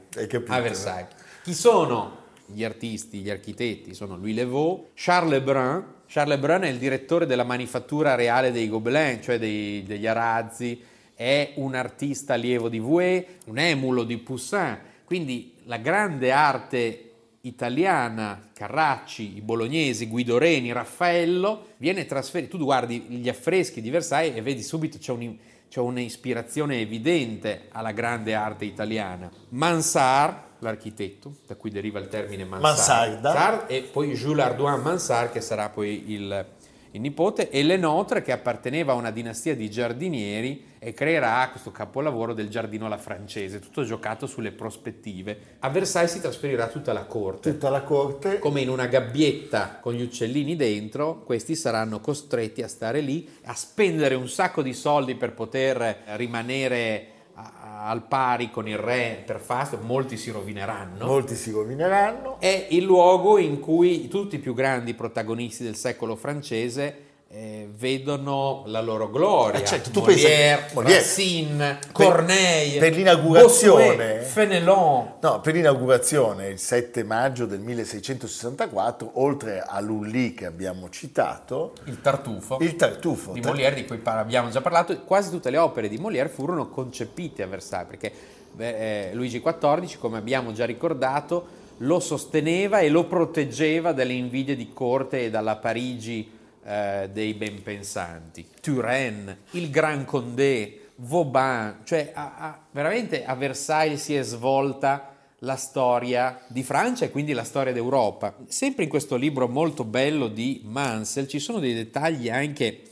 a 0.49 0.61
Versailles. 0.61 1.09
Chi 1.43 1.55
sono 1.55 2.24
gli 2.47 2.65
artisti, 2.65 3.19
gli 3.19 3.31
architetti 3.31 3.95
sono 3.95 4.17
Louis 4.17 4.35
Levaux, 4.35 4.89
Charles 4.95 5.31
Lebrun. 5.31 5.85
Charles 6.07 6.35
Lebrun 6.35 6.63
è 6.63 6.69
il 6.69 6.79
direttore 6.79 7.27
della 7.27 7.45
manifattura 7.45 8.15
reale 8.15 8.53
dei 8.53 8.69
Gobelins, 8.69 9.25
cioè 9.25 9.39
dei, 9.39 9.83
degli 9.85 10.07
arazzi, 10.07 10.81
è 11.15 11.53
un 11.57 11.75
artista 11.75 12.35
allievo 12.35 12.69
di 12.69 12.79
Vouet, 12.79 13.27
un 13.47 13.59
emulo 13.59 14.05
di 14.05 14.19
Poussin, 14.19 14.79
quindi 15.05 15.55
la 15.65 15.79
grande 15.79 16.31
arte 16.31 17.11
italiana, 17.43 18.51
Carracci, 18.53 19.37
i 19.37 19.41
bolognesi, 19.41 20.07
Guido 20.07 20.39
Reni, 20.39 20.73
Raffaello, 20.73 21.69
viene 21.77 22.07
trasferita. 22.07 22.57
Tu 22.57 22.65
guardi 22.65 23.01
gli 23.01 23.29
affreschi 23.29 23.81
di 23.81 23.91
Versailles 23.91 24.37
e 24.37 24.43
vedi 24.43 24.63
subito 24.63 24.99
c'è, 24.99 25.13
un, 25.13 25.37
c'è 25.69 25.81
un'ispirazione 25.81 26.81
evidente 26.81 27.69
alla 27.71 27.93
grande 27.93 28.35
arte 28.35 28.65
italiana. 28.65 29.31
Mansart, 29.51 30.53
l'architetto, 30.65 31.37
da 31.47 31.55
cui 31.55 31.71
deriva 31.71 31.99
il 31.99 32.09
termine 32.09 32.45
Mansard, 32.45 33.23
Mansarda. 33.23 33.67
e 33.67 33.83
poi 33.83 34.13
Jules 34.13 34.45
Ardoin 34.45 34.81
Mansart, 34.81 35.33
che 35.33 35.41
sarà 35.41 35.69
poi 35.69 36.13
il, 36.13 36.47
il 36.91 37.01
nipote, 37.01 37.51
e 37.51 37.63
Lenotre, 37.63 38.23
che 38.23 38.33
apparteneva 38.33 38.93
a 38.93 38.97
una 38.97 39.11
dinastia 39.11 39.55
di 39.55 39.71
giardinieri 39.71 40.73
e 40.79 40.93
creerà 40.93 41.49
questo 41.51 41.71
capolavoro 41.71 42.35
del 42.35 42.49
giardino 42.49 42.85
alla 42.87 42.99
francese, 42.99 43.59
tutto 43.59 43.85
giocato 43.85 44.27
sulle 44.27 44.53
prospettive. 44.53 45.57
A 45.61 45.71
Versailles 45.71 46.13
si 46.13 46.21
trasferirà 46.21 46.67
tutta 46.69 46.93
la 46.93 47.05
corte. 47.05 47.53
Tutta 47.53 47.71
la 47.71 47.83
corte. 47.83 48.39
Come 48.39 48.61
in 48.61 48.69
una 48.69 48.87
gabbietta 48.87 49.79
con 49.81 49.95
gli 49.95 50.03
uccellini 50.03 50.57
dentro, 50.57 51.23
questi 51.25 51.57
saranno 51.57 52.01
costretti 52.01 52.63
a 52.63 52.69
stare 52.69 53.01
lì, 53.01 53.27
a 53.45 53.55
spendere 53.55 54.15
un 54.15 54.29
sacco 54.29 54.61
di 54.61 54.75
soldi 54.75 55.15
per 55.15 55.33
poter 55.33 56.03
rimanere 56.17 57.13
al 57.35 58.07
pari 58.07 58.51
con 58.51 58.69
il 58.69 58.79
re 58.79 59.23
per 59.27 59.41
Fasto, 59.41 59.79
molti 59.83 60.17
si 60.17 60.31
rovineranno. 60.31 61.05
Molti 61.05 61.35
si 61.35 61.51
rovineranno. 61.51 62.39
È 62.39 62.69
il 62.71 62.85
luogo 62.85 63.39
in 63.39 63.61
cui 63.61 64.09
tutti 64.09 64.37
i 64.37 64.39
più 64.39 64.55
grandi 64.55 64.95
protagonisti 64.95 65.65
del 65.65 65.77
secolo 65.77 66.17
francese 66.17 67.04
eh, 67.37 67.69
vedono 67.77 68.63
la 68.67 68.81
loro 68.81 69.11
gloria. 69.11 69.61
Eh 69.61 69.65
certo, 69.65 69.91
tu 69.91 70.01
Molière, 70.01 70.57
pensi, 70.57 70.75
Molière, 70.75 70.99
Racine, 70.99 71.79
Corneille, 71.91 72.79
per 72.79 72.95
l'inaugurazione, 72.95 73.87
Bossuet, 73.97 74.23
Fenelon. 74.23 75.15
No, 75.21 75.41
per 75.41 75.55
l'inaugurazione 75.55 76.49
il 76.49 76.61
7 76.61 77.03
maggio 77.03 77.47
del 77.47 77.59
1664, 77.59 79.11
oltre 79.15 79.61
a 79.67 79.81
Lully 79.81 80.33
che 80.33 80.47
abbiamo 80.47 80.89
citato, 80.91 81.73
il 81.87 82.01
Tartufo, 82.01 82.59
il 82.61 82.77
Tartufo 82.77 83.33
di 83.33 83.41
Molière 83.41 83.75
di 83.75 83.85
cui 83.85 84.01
abbiamo 84.05 84.51
già 84.51 84.61
parlato, 84.61 84.97
quasi 85.01 85.31
tutte 85.31 85.51
le 85.51 85.59
opere 85.59 85.89
di 85.89 85.99
Molière 85.99 86.29
furono 86.29 86.69
concepite 86.69 87.43
a 87.43 87.49
Versailles 87.49 87.89
perché 87.89 88.13
eh, 88.57 89.11
Luigi 89.13 89.43
XIV, 89.43 89.99
come 89.99 90.19
abbiamo 90.19 90.53
già 90.53 90.65
ricordato, 90.65 91.63
lo 91.79 91.99
sosteneva 91.99 92.79
e 92.79 92.89
lo 92.89 93.07
proteggeva 93.07 93.93
dalle 93.93 94.13
invidie 94.13 94.55
di 94.55 94.71
corte 94.73 95.25
e 95.25 95.31
dalla 95.31 95.57
Parigi 95.57 96.34
eh, 96.65 97.11
dei 97.13 97.35
benpensanti. 97.35 98.47
Turenne, 98.61 99.39
il 99.53 99.71
Grand 99.71 100.05
Condé, 100.05 100.91
Vauban, 100.97 101.81
cioè 101.85 102.13
a, 102.15 102.35
a, 102.37 102.59
veramente 102.71 103.25
a 103.25 103.35
Versailles 103.35 104.03
si 104.03 104.15
è 104.15 104.23
svolta 104.23 105.15
la 105.41 105.57
storia 105.57 106.41
di 106.47 106.63
Francia 106.63 107.05
e 107.05 107.11
quindi 107.11 107.33
la 107.33 107.45
storia 107.45 107.73
d'Europa. 107.73 108.35
Sempre 108.47 108.85
in 108.85 108.89
questo 108.89 109.17
libro 109.17 109.49
molto 109.49 109.85
bello 109.85 110.29
di 110.29 110.63
Mansell 110.65 111.27
ci 111.27 111.39
sono 111.39 111.59
dei 111.59 111.75
dettagli 111.75 112.31
anche 112.31 112.83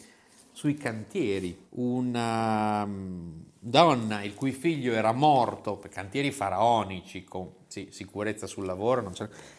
sui 0.53 0.75
cantieri. 0.75 1.57
Una 1.71 2.83
um, 2.83 3.45
donna 3.65 4.25
il 4.25 4.35
cui 4.35 4.51
figlio 4.51 4.93
era 4.93 5.13
morto 5.13 5.77
per 5.77 5.89
cantieri 5.89 6.33
faraonici 6.33 7.23
con 7.23 7.49
sì, 7.69 7.89
sicurezza 7.91 8.47
sul 8.49 8.67
lavoro, 8.67 9.13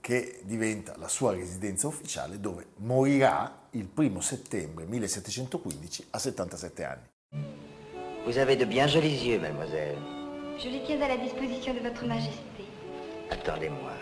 che 0.00 0.40
diventa 0.44 0.94
la 0.96 1.08
sua 1.08 1.32
residenza 1.32 1.88
ufficiale 1.88 2.40
dove 2.40 2.68
morirà 2.76 3.58
il 3.74 3.86
primo 3.86 4.20
settembre 4.20 4.84
1715 4.86 6.06
a 6.12 6.18
77 6.18 6.80
anni. 6.80 7.44
Vous 8.24 8.38
avez 8.38 8.56
de 8.56 8.64
bien 8.64 8.86
jolis 8.86 9.26
yeux, 9.26 9.40
mademoiselle. 9.40 9.98
Je 10.58 10.68
les 10.68 10.82
tiens 10.84 11.00
à 11.02 11.08
la 11.08 11.16
disposition 11.16 11.74
de 11.74 11.80
votre 11.80 12.06
majesté. 12.06 12.64
Attendez-moi. 13.30 13.92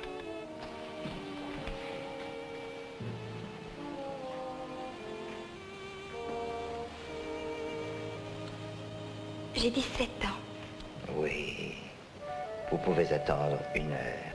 J'ai 9.54 9.70
17 9.70 10.08
ans. 10.24 11.12
Oui. 11.16 11.74
Vous 12.70 12.78
pouvez 12.78 13.10
attendre 13.12 13.58
une 13.74 13.92
heure. 13.92 14.32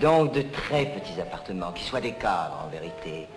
Donc 0.00 0.32
de 0.32 0.42
très 0.42 0.86
petits 0.86 1.20
appartements, 1.20 1.72
qui 1.72 1.84
soient 1.84 2.00
des 2.00 2.12
cadres 2.12 2.64
en 2.64 2.68
vérité, 2.68 3.28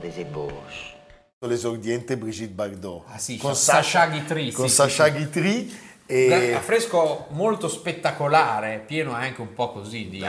des 0.00 0.20
ébauches. 0.20 0.94
L'esordiente 1.40 2.16
Brigitte 2.16 2.52
Bardot. 2.54 3.04
Ah 3.08 3.18
sì, 3.18 3.36
con 3.36 3.54
Sacha 3.54 4.06
Guitry. 4.06 4.52
Con 4.52 4.68
sì, 4.68 4.74
Sacha 4.74 5.06
sì. 5.06 5.10
Guitry. 5.10 5.76
E... 6.06 6.52
Affresco 6.52 7.26
molto 7.30 7.68
spettacolare, 7.68 8.82
pieno 8.86 9.12
anche 9.12 9.40
un 9.40 9.54
po' 9.54 9.72
così 9.72 10.08
di, 10.08 10.24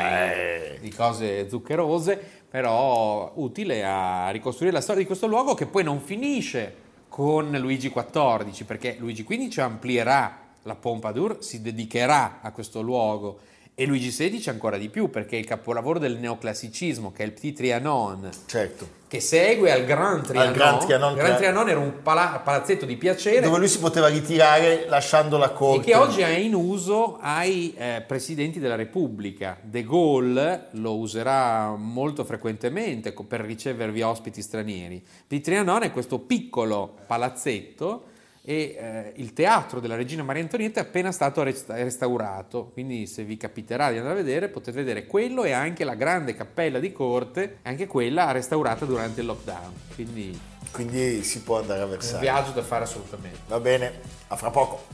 di, 0.80 0.94
cose 0.94 1.50
zuccherose, 1.50 2.18
però 2.50 3.32
utile 3.36 3.84
a 3.84 4.30
ricostruire 4.30 4.74
la 4.74 4.82
storia 4.82 5.02
di 5.02 5.08
questo 5.08 5.28
luogo 5.28 5.54
che 5.56 5.66
poi 5.66 5.84
non 5.84 6.00
finisce 6.00 6.76
con 7.10 7.52
Luigi 7.52 7.92
XIV, 7.92 8.64
perché 8.66 8.96
Luigi 8.98 9.26
XV 9.26 9.60
amplierà 9.60 10.40
la 10.64 10.76
Pompadour, 10.76 11.38
si 11.42 11.62
dedicherà 11.62 12.40
a 12.42 12.52
questo 12.52 12.82
luogo 12.82 13.40
e 13.76 13.86
Luigi 13.86 14.10
XVI 14.10 14.50
ancora 14.50 14.78
di 14.78 14.90
più 14.90 15.10
perché 15.10 15.36
è 15.36 15.40
il 15.40 15.46
capolavoro 15.46 15.98
del 15.98 16.18
neoclassicismo 16.18 17.12
che 17.12 17.24
è 17.24 17.26
il 17.26 17.34
Petit 17.34 17.56
Trianon 17.56 18.30
certo. 18.46 19.02
Che 19.14 19.20
segue 19.20 19.72
al 19.72 19.86
Grand 19.86 20.26
Trianon 20.26 20.48
Al 20.48 20.54
Grand 20.56 20.82
Trianon, 20.82 21.14
Grand 21.14 21.36
Trianon 21.36 21.70
era 21.70 21.78
un 21.78 22.02
pala- 22.02 22.42
palazzetto 22.44 22.84
di 22.88 22.98
piacere 22.98 23.42
dove 23.42 23.60
lui 23.60 23.68
si 23.68 23.78
poteva 23.78 24.08
ritirare 24.08 24.86
lasciando 24.88 25.38
la 25.38 25.52
e 25.52 25.54
corte. 25.54 25.84
che 25.84 25.96
oggi 25.96 26.22
è 26.22 26.30
in 26.30 26.56
uso 26.56 27.20
ai 27.22 27.76
eh, 27.78 28.04
presidenti 28.08 28.58
della 28.58 28.74
Repubblica. 28.74 29.56
De 29.62 29.84
Gaulle 29.84 30.70
lo 30.72 30.96
userà 30.98 31.76
molto 31.76 32.24
frequentemente 32.24 33.14
per 33.14 33.42
ricevervi 33.42 34.02
ospiti 34.02 34.42
stranieri. 34.42 35.06
Di 35.28 35.40
Trianon 35.42 35.84
è 35.84 35.92
questo 35.92 36.18
piccolo 36.18 36.96
palazzetto 37.06 38.06
e 38.46 38.76
eh, 38.78 39.14
il 39.16 39.32
teatro 39.32 39.80
della 39.80 39.96
regina 39.96 40.22
Maria 40.22 40.42
Antonietta 40.42 40.82
è 40.82 40.84
appena 40.84 41.12
stato 41.14 41.42
resta- 41.44 41.76
restaurato, 41.76 42.72
quindi 42.74 43.08
se 43.08 43.24
vi 43.24 43.38
capiterà 43.38 43.90
di 43.90 43.98
andare 43.98 44.20
a 44.20 44.22
vedere 44.22 44.50
potete 44.50 44.78
vedere 44.78 45.06
quello 45.06 45.46
e 45.46 45.52
anche 45.54 45.86
la 45.86 45.96
grande 45.96 46.36
cappella 46.36 46.80
di 46.80 46.92
corte, 46.92 47.60
anche 47.62 47.88
quella 47.88 48.32
restaurata 48.32 48.84
durante 48.86 49.22
il 49.22 49.28
lockdown. 49.28 49.74
Quindi 49.96 50.38
Quindi 50.72 51.24
si 51.24 51.42
può 51.42 51.60
andare 51.60 51.82
a 51.82 51.86
un 51.86 51.92
Versailles. 51.92 52.20
viaggio 52.22 52.52
da 52.52 52.64
fare 52.64 52.84
assolutamente. 52.84 53.40
Va 53.48 53.60
bene, 53.62 54.00
a 54.28 54.36
fra 54.36 54.50
poco. 54.50 54.88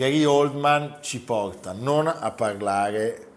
Gary 0.00 0.24
Oldman 0.24 1.00
ci 1.02 1.20
porta 1.20 1.72
non 1.72 2.06
a 2.06 2.30
parlare 2.30 3.32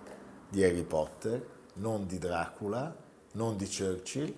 di 0.47 0.63
Harry 0.63 0.83
Potter, 0.83 1.45
non 1.73 2.07
di 2.07 2.17
Dracula, 2.17 2.95
non 3.33 3.57
di 3.57 3.67
Churchill, 3.67 4.33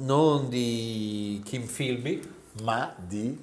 Non 0.00 0.50
di 0.50 1.40
Kim 1.42 1.64
Philby, 1.64 2.20
ma 2.60 2.94
di 2.98 3.42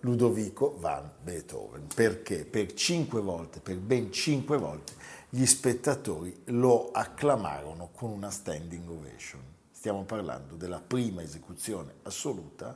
Ludovico 0.00 0.76
van 0.78 1.10
Beethoven. 1.22 1.88
Perché 1.94 2.46
per 2.46 2.72
cinque 2.72 3.20
volte, 3.20 3.60
per 3.60 3.76
ben 3.76 4.10
cinque 4.12 4.56
volte, 4.56 4.94
gli 5.28 5.44
spettatori 5.44 6.44
lo 6.46 6.90
acclamarono 6.90 7.90
con 7.92 8.08
una 8.08 8.30
standing 8.30 8.88
ovation. 8.88 9.42
Stiamo 9.70 10.04
parlando 10.04 10.54
della 10.54 10.80
prima 10.80 11.20
esecuzione 11.20 11.96
assoluta 12.04 12.74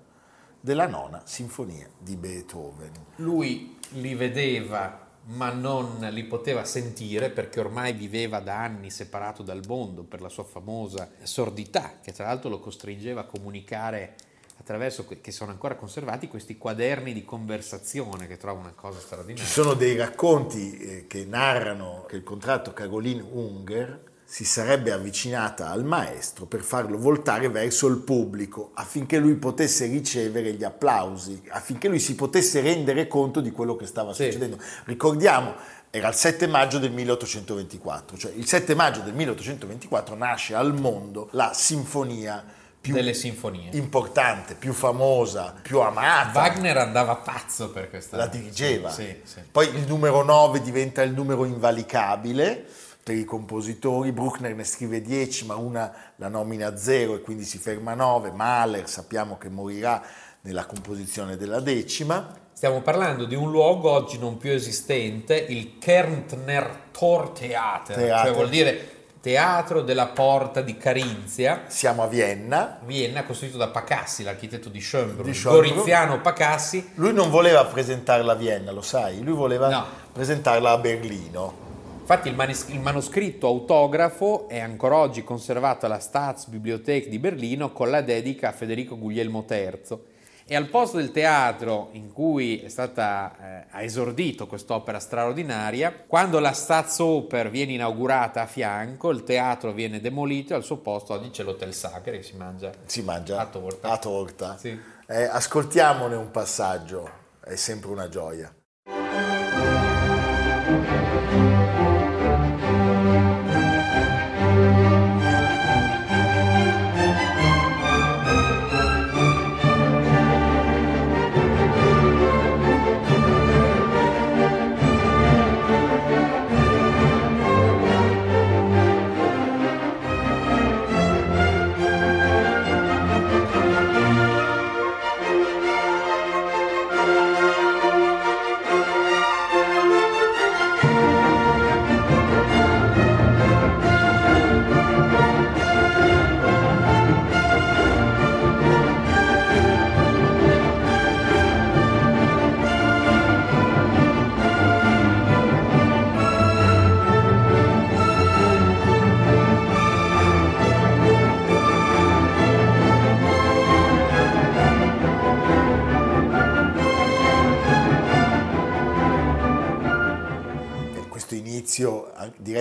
della 0.62 0.86
nona 0.86 1.22
sinfonia 1.24 1.88
di 1.98 2.16
Beethoven. 2.16 2.92
lui 3.16 3.78
li 3.94 4.14
vedeva 4.14 5.00
ma 5.24 5.50
non 5.52 5.98
li 6.10 6.24
poteva 6.24 6.64
sentire 6.64 7.30
perché 7.30 7.60
ormai 7.60 7.92
viveva 7.92 8.40
da 8.40 8.58
anni 8.62 8.90
separato 8.90 9.42
dal 9.42 9.60
mondo 9.66 10.02
per 10.02 10.20
la 10.20 10.28
sua 10.28 10.42
famosa 10.44 11.10
sordità, 11.22 11.98
che 12.02 12.12
tra 12.12 12.26
l'altro 12.26 12.48
lo 12.48 12.58
costringeva 12.58 13.20
a 13.20 13.24
comunicare 13.24 14.14
attraverso, 14.58 15.04
que- 15.04 15.20
che 15.20 15.30
sono 15.30 15.52
ancora 15.52 15.76
conservati, 15.76 16.26
questi 16.26 16.56
quaderni 16.58 17.12
di 17.12 17.24
conversazione 17.24 18.26
che 18.26 18.36
trovo 18.36 18.60
una 18.60 18.72
cosa 18.72 18.98
Ci 18.98 19.04
straordinaria. 19.04 19.48
sono 19.48 19.74
dei 19.74 19.96
racconti 19.96 20.76
eh, 20.78 21.06
che 21.06 21.24
narrano 21.24 22.04
che 22.08 22.16
il 22.16 22.22
contratto 22.24 22.72
Caroline 22.72 23.22
Unger 23.22 24.10
si 24.32 24.46
sarebbe 24.46 24.92
avvicinata 24.92 25.68
al 25.68 25.84
maestro 25.84 26.46
per 26.46 26.62
farlo 26.62 26.96
voltare 26.96 27.50
verso 27.50 27.86
il 27.88 27.98
pubblico 27.98 28.70
affinché 28.72 29.18
lui 29.18 29.34
potesse 29.34 29.84
ricevere 29.84 30.54
gli 30.54 30.64
applausi, 30.64 31.42
affinché 31.50 31.88
lui 31.88 31.98
si 31.98 32.14
potesse 32.14 32.62
rendere 32.62 33.08
conto 33.08 33.42
di 33.42 33.50
quello 33.50 33.76
che 33.76 33.84
stava 33.84 34.14
Sì. 34.14 34.24
succedendo. 34.24 34.56
Ricordiamo, 34.84 35.52
era 35.90 36.08
il 36.08 36.14
7 36.14 36.46
maggio 36.46 36.78
del 36.78 36.92
1824, 36.92 38.16
cioè 38.16 38.32
il 38.34 38.46
7 38.46 38.74
maggio 38.74 39.00
del 39.00 39.12
1824 39.12 40.14
nasce 40.14 40.54
al 40.54 40.72
mondo 40.72 41.28
la 41.32 41.52
sinfonia 41.54 42.42
più 42.80 42.94
Delle 42.94 43.12
sinfonie. 43.12 43.68
importante, 43.72 44.54
più 44.54 44.72
famosa, 44.72 45.54
più 45.60 45.78
amata. 45.80 46.40
Wagner 46.40 46.78
andava 46.78 47.16
pazzo 47.16 47.68
per 47.70 47.90
questa... 47.90 48.16
la 48.16 48.26
dirigeva. 48.28 48.90
Sì, 48.90 49.14
sì. 49.24 49.40
Poi 49.52 49.68
il 49.68 49.86
numero 49.86 50.24
9 50.24 50.62
diventa 50.62 51.02
il 51.02 51.12
numero 51.12 51.44
invalicabile 51.44 52.66
per 53.02 53.16
i 53.16 53.24
compositori. 53.24 54.12
Bruckner 54.12 54.54
ne 54.54 54.64
scrive 54.64 55.00
10, 55.00 55.46
ma 55.46 55.54
una 55.56 55.92
la 56.16 56.28
nomina 56.28 56.68
a 56.68 56.76
0 56.76 57.16
e 57.16 57.20
quindi 57.20 57.44
si 57.44 57.58
ferma 57.58 57.92
a 57.92 57.96
9. 57.96 58.30
Mahler 58.32 58.88
sappiamo 58.88 59.36
che 59.38 59.48
morirà 59.48 60.02
nella 60.42 60.66
composizione 60.66 61.36
della 61.36 61.60
decima. 61.60 62.34
Stiamo 62.52 62.80
parlando 62.80 63.24
di 63.24 63.34
un 63.34 63.50
luogo 63.50 63.90
oggi 63.90 64.18
non 64.18 64.36
più 64.36 64.50
esistente, 64.52 65.34
il 65.36 65.78
Kärntner 65.78 66.78
Tortheater, 66.92 67.96
Theater. 67.96 68.24
cioè 68.24 68.32
vuol 68.34 68.48
dire 68.48 68.88
teatro 69.20 69.82
della 69.82 70.06
porta 70.08 70.60
di 70.62 70.76
Carinzia, 70.76 71.62
Siamo 71.68 72.02
a 72.02 72.06
Vienna. 72.06 72.78
Vienna, 72.84 73.24
costruito 73.24 73.56
da 73.56 73.68
Pacassi, 73.68 74.22
l'architetto 74.24 74.68
di 74.68 74.80
Schönbrunn, 74.80 75.24
Di 75.24 75.32
Schönbrunn. 75.34 75.70
Goriziano 75.70 76.20
Pacassi. 76.20 76.90
Lui 76.94 77.12
non 77.12 77.30
voleva 77.30 77.64
presentarla 77.64 78.32
a 78.32 78.36
Vienna, 78.36 78.70
lo 78.72 78.82
sai? 78.82 79.22
Lui 79.22 79.34
voleva 79.34 79.68
No. 79.68 79.86
presentarla 80.12 80.70
a 80.70 80.78
Berlino. 80.78 81.70
Infatti 82.02 82.28
il, 82.28 82.34
manis- 82.34 82.66
il 82.68 82.80
manoscritto 82.80 83.46
autografo 83.46 84.48
è 84.48 84.58
ancora 84.58 84.96
oggi 84.96 85.22
conservato 85.22 85.86
alla 85.86 86.00
Staatsbibliothek 86.00 87.06
di 87.06 87.20
Berlino 87.20 87.70
con 87.70 87.90
la 87.90 88.02
dedica 88.02 88.48
a 88.48 88.52
Federico 88.52 88.98
Guglielmo 88.98 89.46
III. 89.48 90.10
E 90.44 90.56
al 90.56 90.66
posto 90.68 90.96
del 90.96 91.12
teatro 91.12 91.90
in 91.92 92.12
cui 92.12 92.60
è 92.60 92.68
stata, 92.68 93.36
eh, 93.40 93.66
ha 93.70 93.82
esordito 93.82 94.48
quest'opera 94.48 94.98
straordinaria, 94.98 96.04
quando 96.06 96.40
la 96.40 96.52
Staatsoper 96.52 97.48
viene 97.48 97.74
inaugurata 97.74 98.42
a 98.42 98.46
fianco, 98.46 99.10
il 99.10 99.22
teatro 99.22 99.72
viene 99.72 100.00
demolito 100.00 100.52
e 100.52 100.56
al 100.56 100.64
suo 100.64 100.78
posto 100.78 101.14
oggi 101.14 101.30
c'è 101.30 101.44
l'Hotel 101.44 101.72
Sacre 101.72 102.16
che 102.18 102.22
si 102.24 102.36
mangia 102.36 102.72
Si 102.84 103.02
mangia 103.02 103.38
a 103.38 103.46
torta. 103.46 103.90
a 103.90 103.98
torta. 103.98 104.56
Sì. 104.58 104.76
Eh, 105.06 105.22
ascoltiamone 105.22 106.16
un 106.16 106.32
passaggio, 106.32 107.08
è 107.44 107.54
sempre 107.54 107.90
una 107.90 108.08
gioia. 108.08 108.52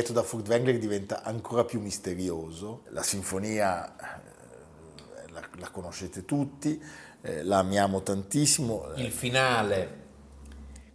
Diretto 0.01 0.13
da 0.13 0.23
Furtwängler 0.23 0.79
diventa 0.79 1.21
ancora 1.23 1.63
più 1.63 1.79
misterioso. 1.79 2.83
La 2.89 3.03
sinfonia 3.03 3.95
eh, 3.95 5.31
la, 5.31 5.47
la 5.57 5.69
conoscete 5.69 6.25
tutti, 6.25 6.81
eh, 7.21 7.43
la 7.43 7.59
amiamo 7.59 8.01
tantissimo. 8.01 8.93
Il 8.95 9.11
finale 9.11 9.99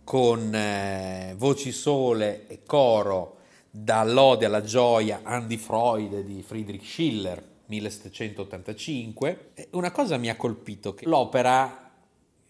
con 0.02 0.52
eh, 0.52 1.34
voci 1.36 1.70
sole 1.70 2.48
e 2.48 2.62
coro 2.66 3.38
dall'Ode 3.70 4.46
alla 4.46 4.62
gioia 4.62 5.20
Andy 5.22 5.56
Freud 5.56 6.22
di 6.22 6.42
Friedrich 6.42 6.84
Schiller 6.84 7.42
1785. 7.66 9.50
E 9.54 9.68
Una 9.72 9.92
cosa 9.92 10.16
mi 10.16 10.28
ha 10.28 10.36
colpito 10.36 10.94
che 10.94 11.06
l'opera, 11.06 11.92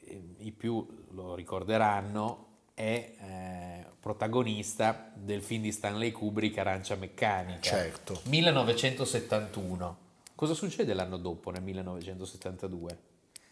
eh, 0.00 0.22
i 0.38 0.52
più 0.52 0.86
lo 1.10 1.34
ricorderanno, 1.34 2.44
è 2.72 3.14
eh, 3.18 3.85
protagonista 4.06 5.10
del 5.14 5.42
film 5.42 5.62
di 5.62 5.72
Stanley 5.72 6.12
Kubrick 6.12 6.56
Arancia 6.58 6.94
Meccanica. 6.94 7.58
Certo. 7.60 8.20
1971. 8.26 9.96
Cosa 10.36 10.54
succede 10.54 10.94
l'anno 10.94 11.16
dopo, 11.16 11.50
nel 11.50 11.62
1972? 11.62 12.98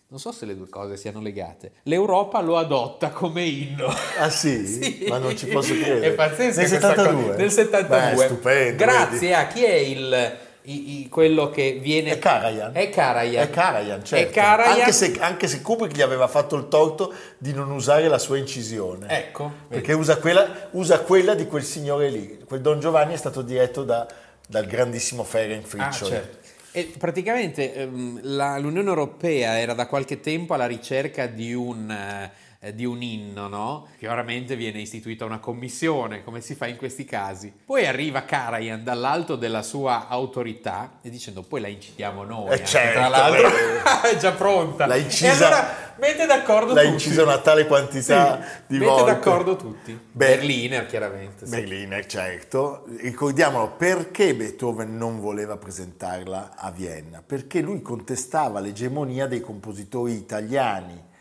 Non 0.07 0.21
so 0.21 0.31
se 0.31 0.47
le 0.47 0.55
due 0.57 0.69
cose 0.69 0.97
siano 0.97 1.21
legate. 1.21 1.73
L'Europa 1.83 2.41
lo 2.41 2.57
adotta 2.57 3.11
come 3.11 3.43
inno. 3.43 3.89
Ah 4.17 4.31
sì? 4.31 5.07
Ma 5.11 5.19
non 5.19 5.37
ci 5.37 5.49
posso 5.49 5.75
credere. 5.75 6.07
È 6.07 6.13
pazzesco. 6.13 6.61
Nel 6.61 6.69
questa 6.69 6.89
72? 6.89 7.23
cosa. 7.25 7.37
Nel 7.37 7.51
72. 7.51 8.15
Beh, 8.15 8.25
stupendo. 8.25 8.85
Grazie 8.85 9.19
vedi. 9.19 9.33
a 9.33 9.47
chi 9.49 9.65
è 9.65 9.75
il, 9.75 10.39
i- 10.67 11.01
i- 11.01 11.09
quello 11.09 11.51
che 11.51 11.79
viene... 11.81 12.11
È 12.13 12.19
Karajan. 12.19 12.71
È 12.75 12.89
Karajan. 12.89 13.43
È 13.43 13.51
Karajan, 13.51 14.05
certo. 14.05 14.29
È 14.29 14.33
Karajan. 14.33 14.79
Anche, 14.81 14.93
se, 14.93 15.17
anche 15.21 15.47
se 15.49 15.61
Kubrick 15.63 15.95
gli 15.95 16.01
aveva 16.03 16.27
fatto 16.29 16.57
il 16.57 16.69
torto 16.69 17.13
di 17.39 17.53
non 17.53 17.71
usare 17.71 18.09
la 18.09 18.19
sua 18.19 18.39
incisione. 18.39 19.07
Ecco. 19.09 19.53
Perché 19.69 19.93
usa 19.93 20.17
quella, 20.19 20.69
usa 20.73 21.01
quella 21.01 21.35
di 21.35 21.47
quel 21.47 21.63
signore 21.65 22.09
lì. 22.11 22.39
Quel 22.47 22.61
Don 22.61 22.81
Giovanni 22.81 23.13
è 23.15 23.17
stato 23.19 23.43
diretto 23.43 23.85
da- 23.85 24.07
dal 24.47 24.67
grandissimo 24.67 25.23
Ferenc 25.25 25.65
Ah, 25.65 25.69
Friccioli. 25.69 26.11
certo. 26.11 26.39
E 26.77 26.93
praticamente 26.99 27.73
ehm, 27.75 28.21
la- 28.23 28.59
l'Unione 28.59 28.89
Europea 28.89 29.59
era 29.61 29.75
da 29.75 29.87
qualche 29.87 30.19
tempo 30.21 30.55
alla 30.55 30.67
ricerca 30.67 31.27
di 31.27 31.55
un, 31.55 31.89
eh, 31.91 32.31
di 32.73 32.85
un 32.85 33.03
inno, 33.03 33.49
no? 33.49 33.89
Chiaramente 33.99 34.57
viene 34.57 34.81
istituita 34.81 35.25
una 35.25 35.39
commissione, 35.39 36.23
come 36.25 36.41
si 36.41 36.55
fa 36.55 36.67
in 36.67 36.77
questi 36.77 37.05
casi. 37.05 37.53
Poi 37.65 37.87
arriva 37.87 38.25
Karajan 38.25 38.83
dall'alto 38.85 39.37
della 39.37 39.63
sua 39.63 40.09
autorità 40.09 40.99
e 41.03 41.11
dicendo 41.11 41.43
poi 41.43 41.61
la 41.61 41.69
incidiamo 41.69 42.25
noi. 42.25 42.55
Eh, 42.55 42.65
certo, 42.65 42.99
tra 42.99 43.09
l'altro 43.09 43.49
beh. 43.51 44.09
è 44.11 44.17
già 44.17 44.33
pronta. 44.33 44.87
L'ha 44.87 44.95
E 44.95 45.01
incisa- 45.01 45.47
allora 45.47 45.93
mette 45.99 46.27
d'accordo 46.27 46.73
L'ha 46.75 46.81
tutti. 46.83 46.93
incisa 46.95 47.23
una 47.23 47.39
tale 47.39 47.67
quantità 47.67 48.41
Sì, 48.43 48.49
di 48.69 48.79
mette 48.79 48.91
volte. 48.91 49.11
d'accordo 49.13 49.57
tutti. 49.57 49.93
Beh, 49.93 50.27
Berliner, 50.27 50.87
chiaramente. 50.87 51.45
sì. 51.47 51.51
Berliner, 51.51 52.07
certo. 52.07 52.85
Ricordiamolo, 52.99 53.73
perché 53.73 54.35
Beethoven 54.35 54.97
non 54.97 55.21
voleva 55.21 55.57
presentarla 55.57 56.53
a 56.57 56.71
Vienna? 56.71 57.23
Perché 57.25 57.61
lui 57.61 57.83
contestava 57.83 58.61
l'egemonia 58.61 59.27
dei 59.27 59.41
compositori 59.41 60.13
italiani 60.15 61.13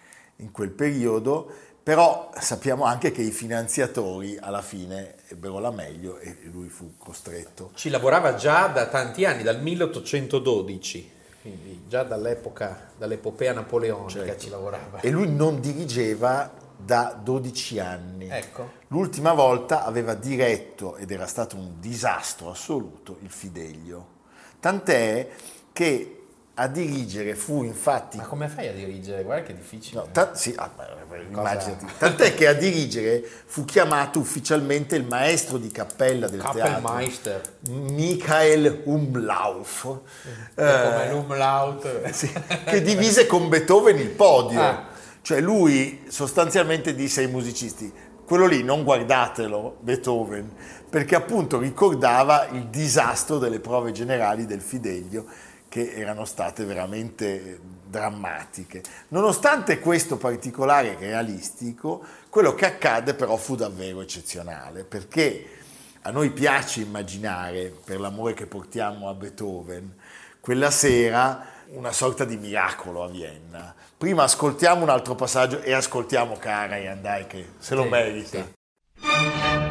in 0.44 0.52
quel 0.52 0.70
periodo, 0.70 1.50
però 1.82 2.30
sappiamo 2.38 2.84
anche 2.84 3.12
che 3.12 3.22
i 3.22 3.32
finanziatori 3.32 4.38
alla 4.40 4.62
fine 4.62 5.16
ebbero 5.28 5.60
la 5.60 5.72
meglio 5.72 6.18
e 6.20 6.38
lui 6.52 6.70
fu 6.70 6.94
costretto. 6.98 7.72
Ci 7.74 7.90
lavorava 7.90 8.36
già 8.36 8.68
da 8.68 8.88
tanti 8.88 9.26
anni, 9.26 9.44
dal 9.44 9.62
1812, 9.62 11.12
quindi 11.42 11.84
già 11.88 12.04
dall'epoca, 12.04 12.92
dall'epopea 12.98 13.54
napoleonica 13.54 14.26
Certo. 14.26 14.44
ci 14.44 14.50
lavorava. 14.50 15.00
E 15.02 15.10
lui 15.10 15.30
non 15.34 15.60
dirigeva 15.60 16.52
da 16.78 17.18
12 17.22 17.80
anni. 17.80 18.30
Ecco. 18.30 18.72
L'ultima 18.88 19.34
volta 19.34 19.84
aveva 19.86 20.14
diretto, 20.14 20.96
ed 20.98 21.12
era 21.12 21.28
stato 21.28 21.56
un 21.56 21.80
disastro 21.80 22.50
assoluto, 22.50 23.18
il 23.22 23.30
Fidelio. 23.30 24.08
Tant'è 24.60 25.30
che 25.74 26.23
a 26.56 26.68
dirigere 26.68 27.34
fu 27.34 27.64
infatti... 27.64 28.18
Ma 28.18 28.24
come 28.24 28.48
fai 28.48 28.68
a 28.68 28.74
dirigere? 28.74 29.24
Guarda 29.24 29.48
che 29.48 29.56
difficile. 29.56 30.02
No, 30.02 30.08
ta- 30.12 30.36
sì, 30.36 30.54
ah, 30.56 30.70
immaginati. 31.28 31.86
Tant'è 31.98 32.34
che 32.36 32.48
a 32.48 32.54
dirigere 32.54 33.24
fu 33.46 33.66
chiamato 33.66 34.20
ufficialmente 34.20 34.96
il 34.96 35.06
maestro 35.06 35.58
di 35.58 35.72
cappella 35.72 36.28
del 36.28 36.42
teatro, 36.42 37.00
Michael 37.70 38.82
Umlauf, 38.86 39.82
come 40.54 41.10
l'umlaut. 41.12 42.10
sì, 42.12 42.32
che 42.66 42.82
divise 42.82 43.26
con 43.26 43.50
Beethoven 43.50 43.98
il 43.98 44.10
podio. 44.10 44.62
Ah. 44.62 44.92
Cioè 45.22 45.40
lui 45.40 46.04
sostanzialmente 46.10 46.94
disse 46.94 47.22
ai 47.22 47.28
musicisti, 47.28 47.92
quello 48.26 48.46
lì 48.46 48.62
non 48.62 48.84
guardatelo, 48.84 49.78
Beethoven, 49.80 50.52
perché 50.90 51.16
appunto 51.16 51.58
ricordava 51.58 52.48
il 52.52 52.68
disastro 52.68 53.38
delle 53.38 53.60
prove 53.60 53.92
generali 53.92 54.46
del 54.46 54.62
Fidelio, 54.62 55.26
che 55.74 55.92
erano 55.96 56.24
state 56.24 56.66
veramente 56.66 57.60
drammatiche. 57.88 58.84
Nonostante 59.08 59.80
questo 59.80 60.18
particolare 60.18 60.96
realistico, 61.00 62.00
quello 62.30 62.54
che 62.54 62.68
accadde 62.68 63.16
però 63.16 63.38
fu 63.38 63.56
davvero 63.56 64.02
eccezionale, 64.02 64.84
perché 64.84 65.48
a 66.04 66.12
noi 66.12 66.30
piace 66.30 66.82
immaginare, 66.82 67.74
per 67.84 68.00
l'amore 68.00 68.36
che 68.36 68.46
portiamo 68.46 69.10
a 69.10 69.16
Beethoven, 69.16 69.96
quella 70.40 70.70
sera 70.70 71.44
una 71.70 71.92
sorta 71.92 72.24
di 72.24 72.38
miracolo 72.38 73.04
a 73.04 73.08
Vienna. 73.08 73.74
Prima 73.98 74.22
ascoltiamo 74.22 74.84
un 74.84 74.90
altro 74.90 75.16
passaggio 75.16 75.60
e 75.64 75.74
ascoltiamo 75.74 76.36
Karajan, 76.38 77.02
dai 77.02 77.26
che 77.26 77.48
se 77.58 77.74
lo 77.74 77.82
Sì, 77.82 77.90
merita. 77.90 78.38
sì. 78.38 79.63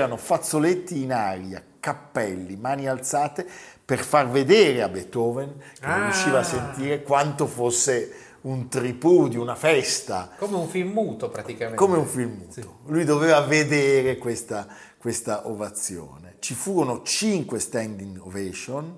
C'erano 0.00 0.16
fazzoletti 0.16 1.02
in 1.02 1.12
aria, 1.12 1.62
cappelli, 1.78 2.56
mani 2.56 2.88
alzate 2.88 3.46
per 3.84 3.98
far 3.98 4.30
vedere 4.30 4.80
a 4.80 4.88
Beethoven 4.88 5.58
che 5.58 5.86
non 5.86 6.00
Ah. 6.00 6.04
riusciva 6.04 6.38
a 6.38 6.42
sentire 6.42 7.02
quanto 7.02 7.46
fosse 7.46 8.10
un 8.42 8.68
tripudio, 8.70 9.42
una 9.42 9.54
festa. 9.56 10.30
Come 10.38 10.56
un 10.56 10.68
film 10.68 10.92
muto 10.92 11.28
praticamente. 11.28 11.76
come 11.76 11.98
un 11.98 12.06
film 12.06 12.30
muto. 12.38 12.78
Lui 12.86 13.04
doveva 13.04 13.42
vedere 13.42 14.16
questa, 14.16 14.66
questa 14.96 15.46
ovazione. 15.46 16.36
Ci 16.38 16.54
furono 16.54 17.02
cinque 17.02 17.58
standing 17.58 18.18
ovation, 18.24 18.96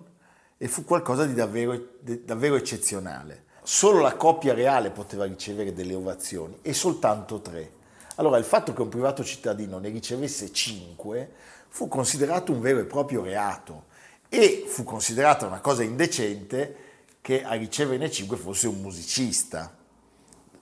e 0.56 0.68
fu 0.68 0.84
qualcosa 0.84 1.24
di 1.26 1.34
davvero, 1.34 1.96
di 1.98 2.24
davvero 2.24 2.54
eccezionale. 2.54 3.46
Solo 3.64 3.98
la 3.98 4.14
coppia 4.14 4.54
reale 4.54 4.90
poteva 4.90 5.24
ricevere 5.24 5.72
delle 5.72 5.94
ovazioni 5.94 6.58
e 6.62 6.72
soltanto 6.72 7.40
tre. 7.40 7.80
Allora 8.16 8.38
il 8.38 8.44
fatto 8.44 8.72
che 8.72 8.82
un 8.82 8.88
privato 8.88 9.24
cittadino 9.24 9.78
ne 9.78 9.88
ricevesse 9.88 10.52
cinque 10.52 11.30
fu 11.68 11.88
considerato 11.88 12.52
un 12.52 12.60
vero 12.60 12.80
e 12.80 12.84
proprio 12.84 13.22
reato 13.22 13.84
e 14.28 14.64
fu 14.66 14.84
considerata 14.84 15.46
una 15.46 15.60
cosa 15.60 15.82
indecente 15.82 16.76
che 17.20 17.44
a 17.44 17.52
riceverne 17.52 18.10
cinque 18.10 18.36
fosse 18.36 18.66
un 18.66 18.80
musicista. 18.80 19.74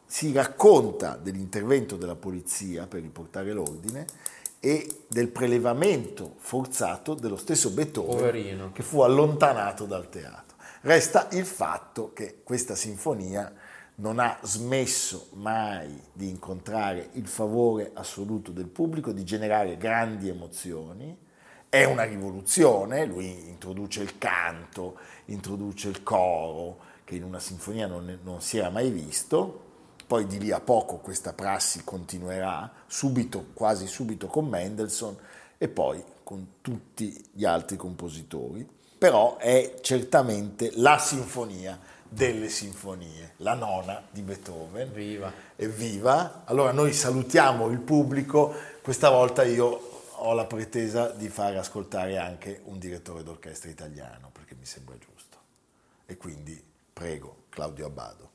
Si 0.07 0.33
racconta 0.33 1.17
dell'intervento 1.17 1.97
della 1.97 2.17
polizia 2.17 2.87
per 2.87 3.01
riportare 3.01 3.53
l'ordine 3.53 4.07
e 4.61 5.05
del 5.07 5.29
prelevamento 5.29 6.35
forzato 6.39 7.15
dello 7.15 7.37
stesso 7.37 7.71
Beethoven 7.71 8.17
Poverino. 8.17 8.73
che 8.73 8.83
fu 8.83 9.01
allontanato 9.01 9.87
dal 9.87 10.09
teatro. 10.09 10.57
Resta 10.83 11.29
il 11.33 11.47
fatto 11.47 12.13
che 12.13 12.41
questa 12.43 12.75
sinfonia 12.75 13.53
non 14.01 14.19
ha 14.19 14.39
smesso 14.43 15.29
mai 15.35 16.03
di 16.13 16.29
incontrare 16.29 17.11
il 17.13 17.27
favore 17.27 17.91
assoluto 17.95 18.51
del 18.51 18.67
pubblico, 18.67 19.13
di 19.13 19.25
generare 19.25 19.77
grandi 19.77 20.29
emozioni. 20.29 21.17
È 21.69 21.85
una 21.85 22.05
rivoluzione, 22.05 23.05
lui 23.05 23.49
introduce 23.49 24.03
il 24.03 24.17
canto, 24.17 24.99
introduce 25.27 25.89
il 25.89 26.03
coro, 26.03 26.79
che 27.05 27.15
in 27.17 27.25
una 27.25 27.39
sinfonia 27.39 27.87
non, 27.87 28.19
non 28.23 28.41
si 28.41 28.57
era 28.59 28.71
mai 28.71 28.91
visto. 28.91 29.69
Poi 30.07 30.27
di 30.27 30.39
lì 30.39 30.51
a 30.51 30.61
poco 30.61 30.97
questa 30.97 31.35
prassi 31.35 31.85
continuerà, 31.85 32.73
subito, 32.87 33.49
quasi 33.53 33.87
subito 33.87 34.27
con 34.27 34.49
Mendelssohn 34.49 35.17
e 35.59 35.69
poi 35.69 36.03
con 36.25 36.55
tutti 36.63 37.23
gli 37.33 37.45
altri 37.45 37.77
compositori. 37.77 38.67
Però 39.01 39.39
è 39.39 39.77
certamente 39.81 40.73
la 40.75 40.99
sinfonia 40.99 41.81
delle 42.07 42.51
sinfonie, 42.51 43.33
la 43.39 43.55
nona 43.55 44.03
di 44.11 44.21
Beethoven. 44.21 44.93
Viva. 44.93 45.33
Evviva! 45.57 46.43
Allora 46.45 46.73
noi 46.73 46.93
salutiamo 46.93 47.69
il 47.69 47.79
pubblico, 47.79 48.55
questa 48.83 49.09
volta 49.09 49.43
io 49.43 50.03
ho 50.17 50.35
la 50.35 50.45
pretesa 50.45 51.09
di 51.13 51.31
fare 51.31 51.57
ascoltare 51.57 52.19
anche 52.19 52.61
un 52.65 52.79
direttore 52.79 53.23
d'orchestra 53.23 53.71
italiano, 53.71 54.29
perché 54.31 54.55
mi 54.55 54.67
sembra 54.67 54.95
giusto. 54.99 55.39
E 56.05 56.19
quindi 56.19 56.63
prego 56.93 57.45
Claudio 57.49 57.87
Abbado. 57.87 58.31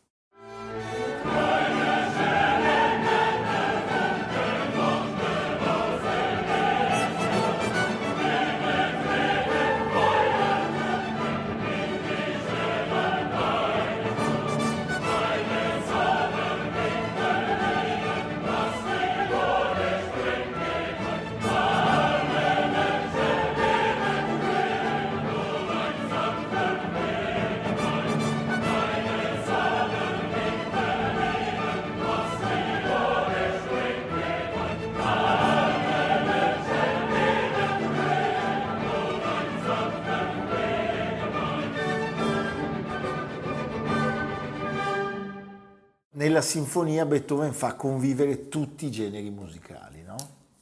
Nella 46.35 46.47
sinfonia 46.47 47.05
Beethoven 47.05 47.53
fa 47.53 47.75
convivere 47.75 48.49
tutti 48.49 48.87
i 48.87 48.91
generi 48.91 49.29
musicali, 49.29 50.03
no? 50.03 50.17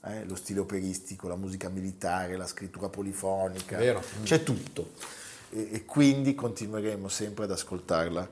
Eh, 0.05 0.23
lo 0.25 0.35
stile 0.35 0.59
operistico, 0.59 1.27
la 1.27 1.35
musica 1.35 1.67
militare, 1.67 2.37
la 2.37 2.45
scrittura 2.45 2.89
polifonica, 2.89 3.77
Vero. 3.77 4.03
c'è 4.21 4.43
tutto. 4.43 4.91
E, 5.49 5.69
e 5.71 5.85
quindi 5.85 6.35
continueremo 6.35 7.07
sempre 7.07 7.45
ad 7.45 7.51
ascoltarla 7.51 8.29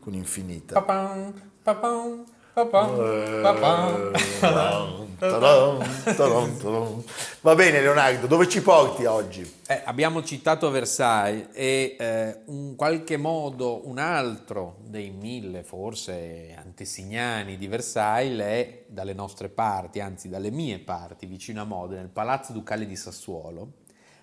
con 0.00 0.14
infinita. 0.14 0.80
Papam, 0.80 1.30
papam, 1.62 2.24
papam, 2.54 4.12
Va 7.40 7.54
bene 7.54 7.80
Leonardo, 7.80 8.26
dove 8.26 8.48
ci 8.48 8.60
porti 8.62 9.04
oggi? 9.04 9.48
Eh, 9.68 9.82
abbiamo 9.84 10.24
citato 10.24 10.70
Versailles 10.70 11.50
e 11.52 11.94
eh, 11.96 12.40
in 12.46 12.74
qualche 12.74 13.16
modo 13.16 13.86
un 13.86 13.98
altro 13.98 14.78
dei 14.80 15.10
mille 15.10 15.62
forse 15.62 16.52
antesignani 16.58 17.56
di 17.56 17.68
Versailles 17.68 18.44
è 18.44 18.84
dalle 18.88 19.14
nostre 19.14 19.50
parti, 19.50 20.00
anzi 20.00 20.28
dalle 20.28 20.50
mie 20.50 20.80
parti, 20.80 21.26
vicino 21.26 21.62
a 21.62 21.64
Modena, 21.64 22.00
il 22.00 22.08
Palazzo 22.08 22.52
Ducale 22.52 22.86
di 22.86 22.96
Sassuolo, 22.96 23.74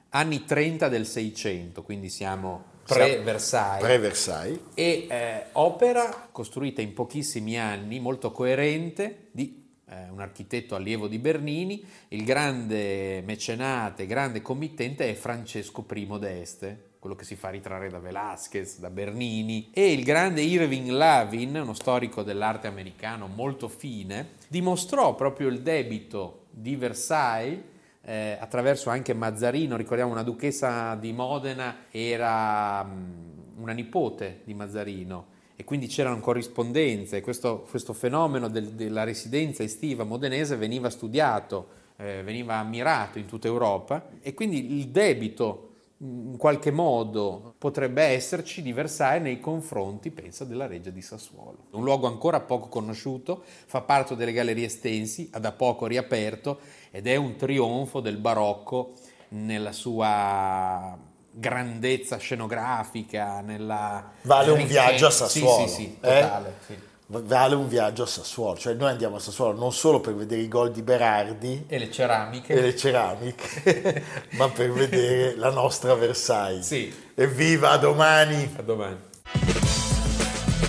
anni 0.09 0.43
30 0.43 0.89
del 0.89 1.07
600, 1.07 1.83
quindi 1.83 2.09
siamo 2.09 2.65
pre-Versailles. 2.85 3.81
Pre-Versailles. 3.81 4.59
e 4.73 5.07
eh, 5.09 5.45
opera 5.53 6.27
costruita 6.33 6.81
in 6.81 6.93
pochissimi 6.93 7.57
anni, 7.57 8.01
molto 8.01 8.33
coerente, 8.33 9.29
di 9.31 9.64
eh, 9.87 10.09
un 10.09 10.19
architetto 10.19 10.75
allievo 10.75 11.07
di 11.07 11.19
Bernini, 11.19 11.83
il 12.09 12.23
grande 12.23 13.21
mecenate, 13.21 14.05
grande 14.05 14.41
committente 14.41 15.09
è 15.09 15.13
Francesco 15.13 15.85
I 15.93 16.07
d'Este, 16.19 16.93
quello 16.99 17.15
che 17.15 17.25
si 17.25 17.35
fa 17.35 17.49
ritrarre 17.49 17.89
da 17.89 17.99
Velázquez, 17.99 18.79
da 18.79 18.89
Bernini, 18.89 19.69
e 19.71 19.91
il 19.91 20.03
grande 20.03 20.41
Irving 20.41 20.89
Lavin, 20.89 21.55
uno 21.55 21.73
storico 21.73 22.23
dell'arte 22.23 22.67
americano 22.67 23.27
molto 23.27 23.67
fine, 23.67 24.29
dimostrò 24.47 25.13
proprio 25.13 25.49
il 25.49 25.61
debito 25.61 26.45
di 26.49 26.75
Versailles 26.75 27.61
eh, 28.01 28.37
attraverso 28.39 28.89
anche 28.89 29.13
Mazzarino, 29.13 29.75
ricordiamo 29.77 30.11
una 30.11 30.23
duchessa 30.23 30.95
di 30.95 31.11
Modena 31.11 31.85
era 31.91 32.83
mh, 32.83 33.33
una 33.57 33.73
nipote 33.73 34.41
di 34.43 34.53
Mazzarino 34.53 35.33
e 35.55 35.63
quindi 35.63 35.87
c'erano 35.87 36.19
corrispondenze, 36.19 37.21
questo, 37.21 37.65
questo 37.69 37.93
fenomeno 37.93 38.49
del- 38.49 38.71
della 38.71 39.03
residenza 39.03 39.63
estiva 39.63 40.03
modenese 40.03 40.55
veniva 40.55 40.89
studiato, 40.89 41.83
eh, 41.97 42.21
veniva 42.23 42.55
ammirato 42.55 43.19
in 43.19 43.25
tutta 43.25 43.47
Europa 43.47 44.09
e 44.21 44.33
quindi 44.33 44.77
il 44.77 44.89
debito 44.89 45.69
in 45.99 46.35
qualche 46.37 46.71
modo 46.71 47.53
potrebbe 47.57 48.03
esserci 48.03 48.61
di 48.61 48.73
Versailles 48.73 49.23
nei 49.23 49.39
confronti, 49.39 50.11
pensa, 50.11 50.43
della 50.43 50.67
Reggia 50.67 50.89
di 50.89 51.01
Sassuolo. 51.01 51.67
Un 51.71 51.83
luogo 51.85 52.07
ancora 52.07 52.41
poco 52.41 52.67
conosciuto, 52.67 53.41
fa 53.45 53.81
parte 53.81 54.15
delle 54.17 54.33
gallerie 54.33 54.67
Stensi, 54.67 55.29
ha 55.31 55.39
da 55.39 55.53
poco 55.53 55.87
riaperto 55.87 56.59
ed 56.91 57.07
è 57.07 57.15
un 57.15 57.37
trionfo 57.37 58.01
del 58.01 58.17
barocco 58.17 58.93
nella 59.29 59.71
sua 59.71 61.13
grandezza 61.37 62.17
scenografica, 62.17 63.41
nella 63.41 64.11
Vale 64.21 64.51
un 64.51 64.65
viaggio 64.65 65.07
a 65.07 65.11
Sassuolo. 65.11 65.67
Sì, 65.67 65.73
sì, 65.73 65.81
sì, 65.81 65.97
eh? 66.01 66.21
totale, 66.21 66.53
sì. 66.65 66.79
Vale 67.07 67.53
un 67.53 67.67
viaggio 67.67 68.03
a 68.03 68.07
Sassuolo, 68.07 68.57
cioè 68.57 68.73
noi 68.73 68.89
andiamo 68.89 69.17
a 69.17 69.19
Sassuolo 69.19 69.57
non 69.57 69.71
solo 69.71 69.99
per 69.99 70.15
vedere 70.15 70.41
i 70.41 70.47
gol 70.47 70.71
di 70.71 70.81
Berardi 70.81 71.65
E 71.67 71.77
le 71.77 71.91
ceramiche. 71.91 72.53
e 72.53 72.61
le 72.61 72.75
ceramiche, 72.75 74.03
ma 74.37 74.49
per 74.49 74.71
vedere 74.71 75.35
la 75.35 75.51
nostra 75.51 75.93
Versailles. 75.93 76.65
Sì. 76.65 76.91
Evviva, 77.13 77.71
a 77.71 77.77
domani! 77.77 78.55
A 78.57 78.61
domani. 78.63 78.97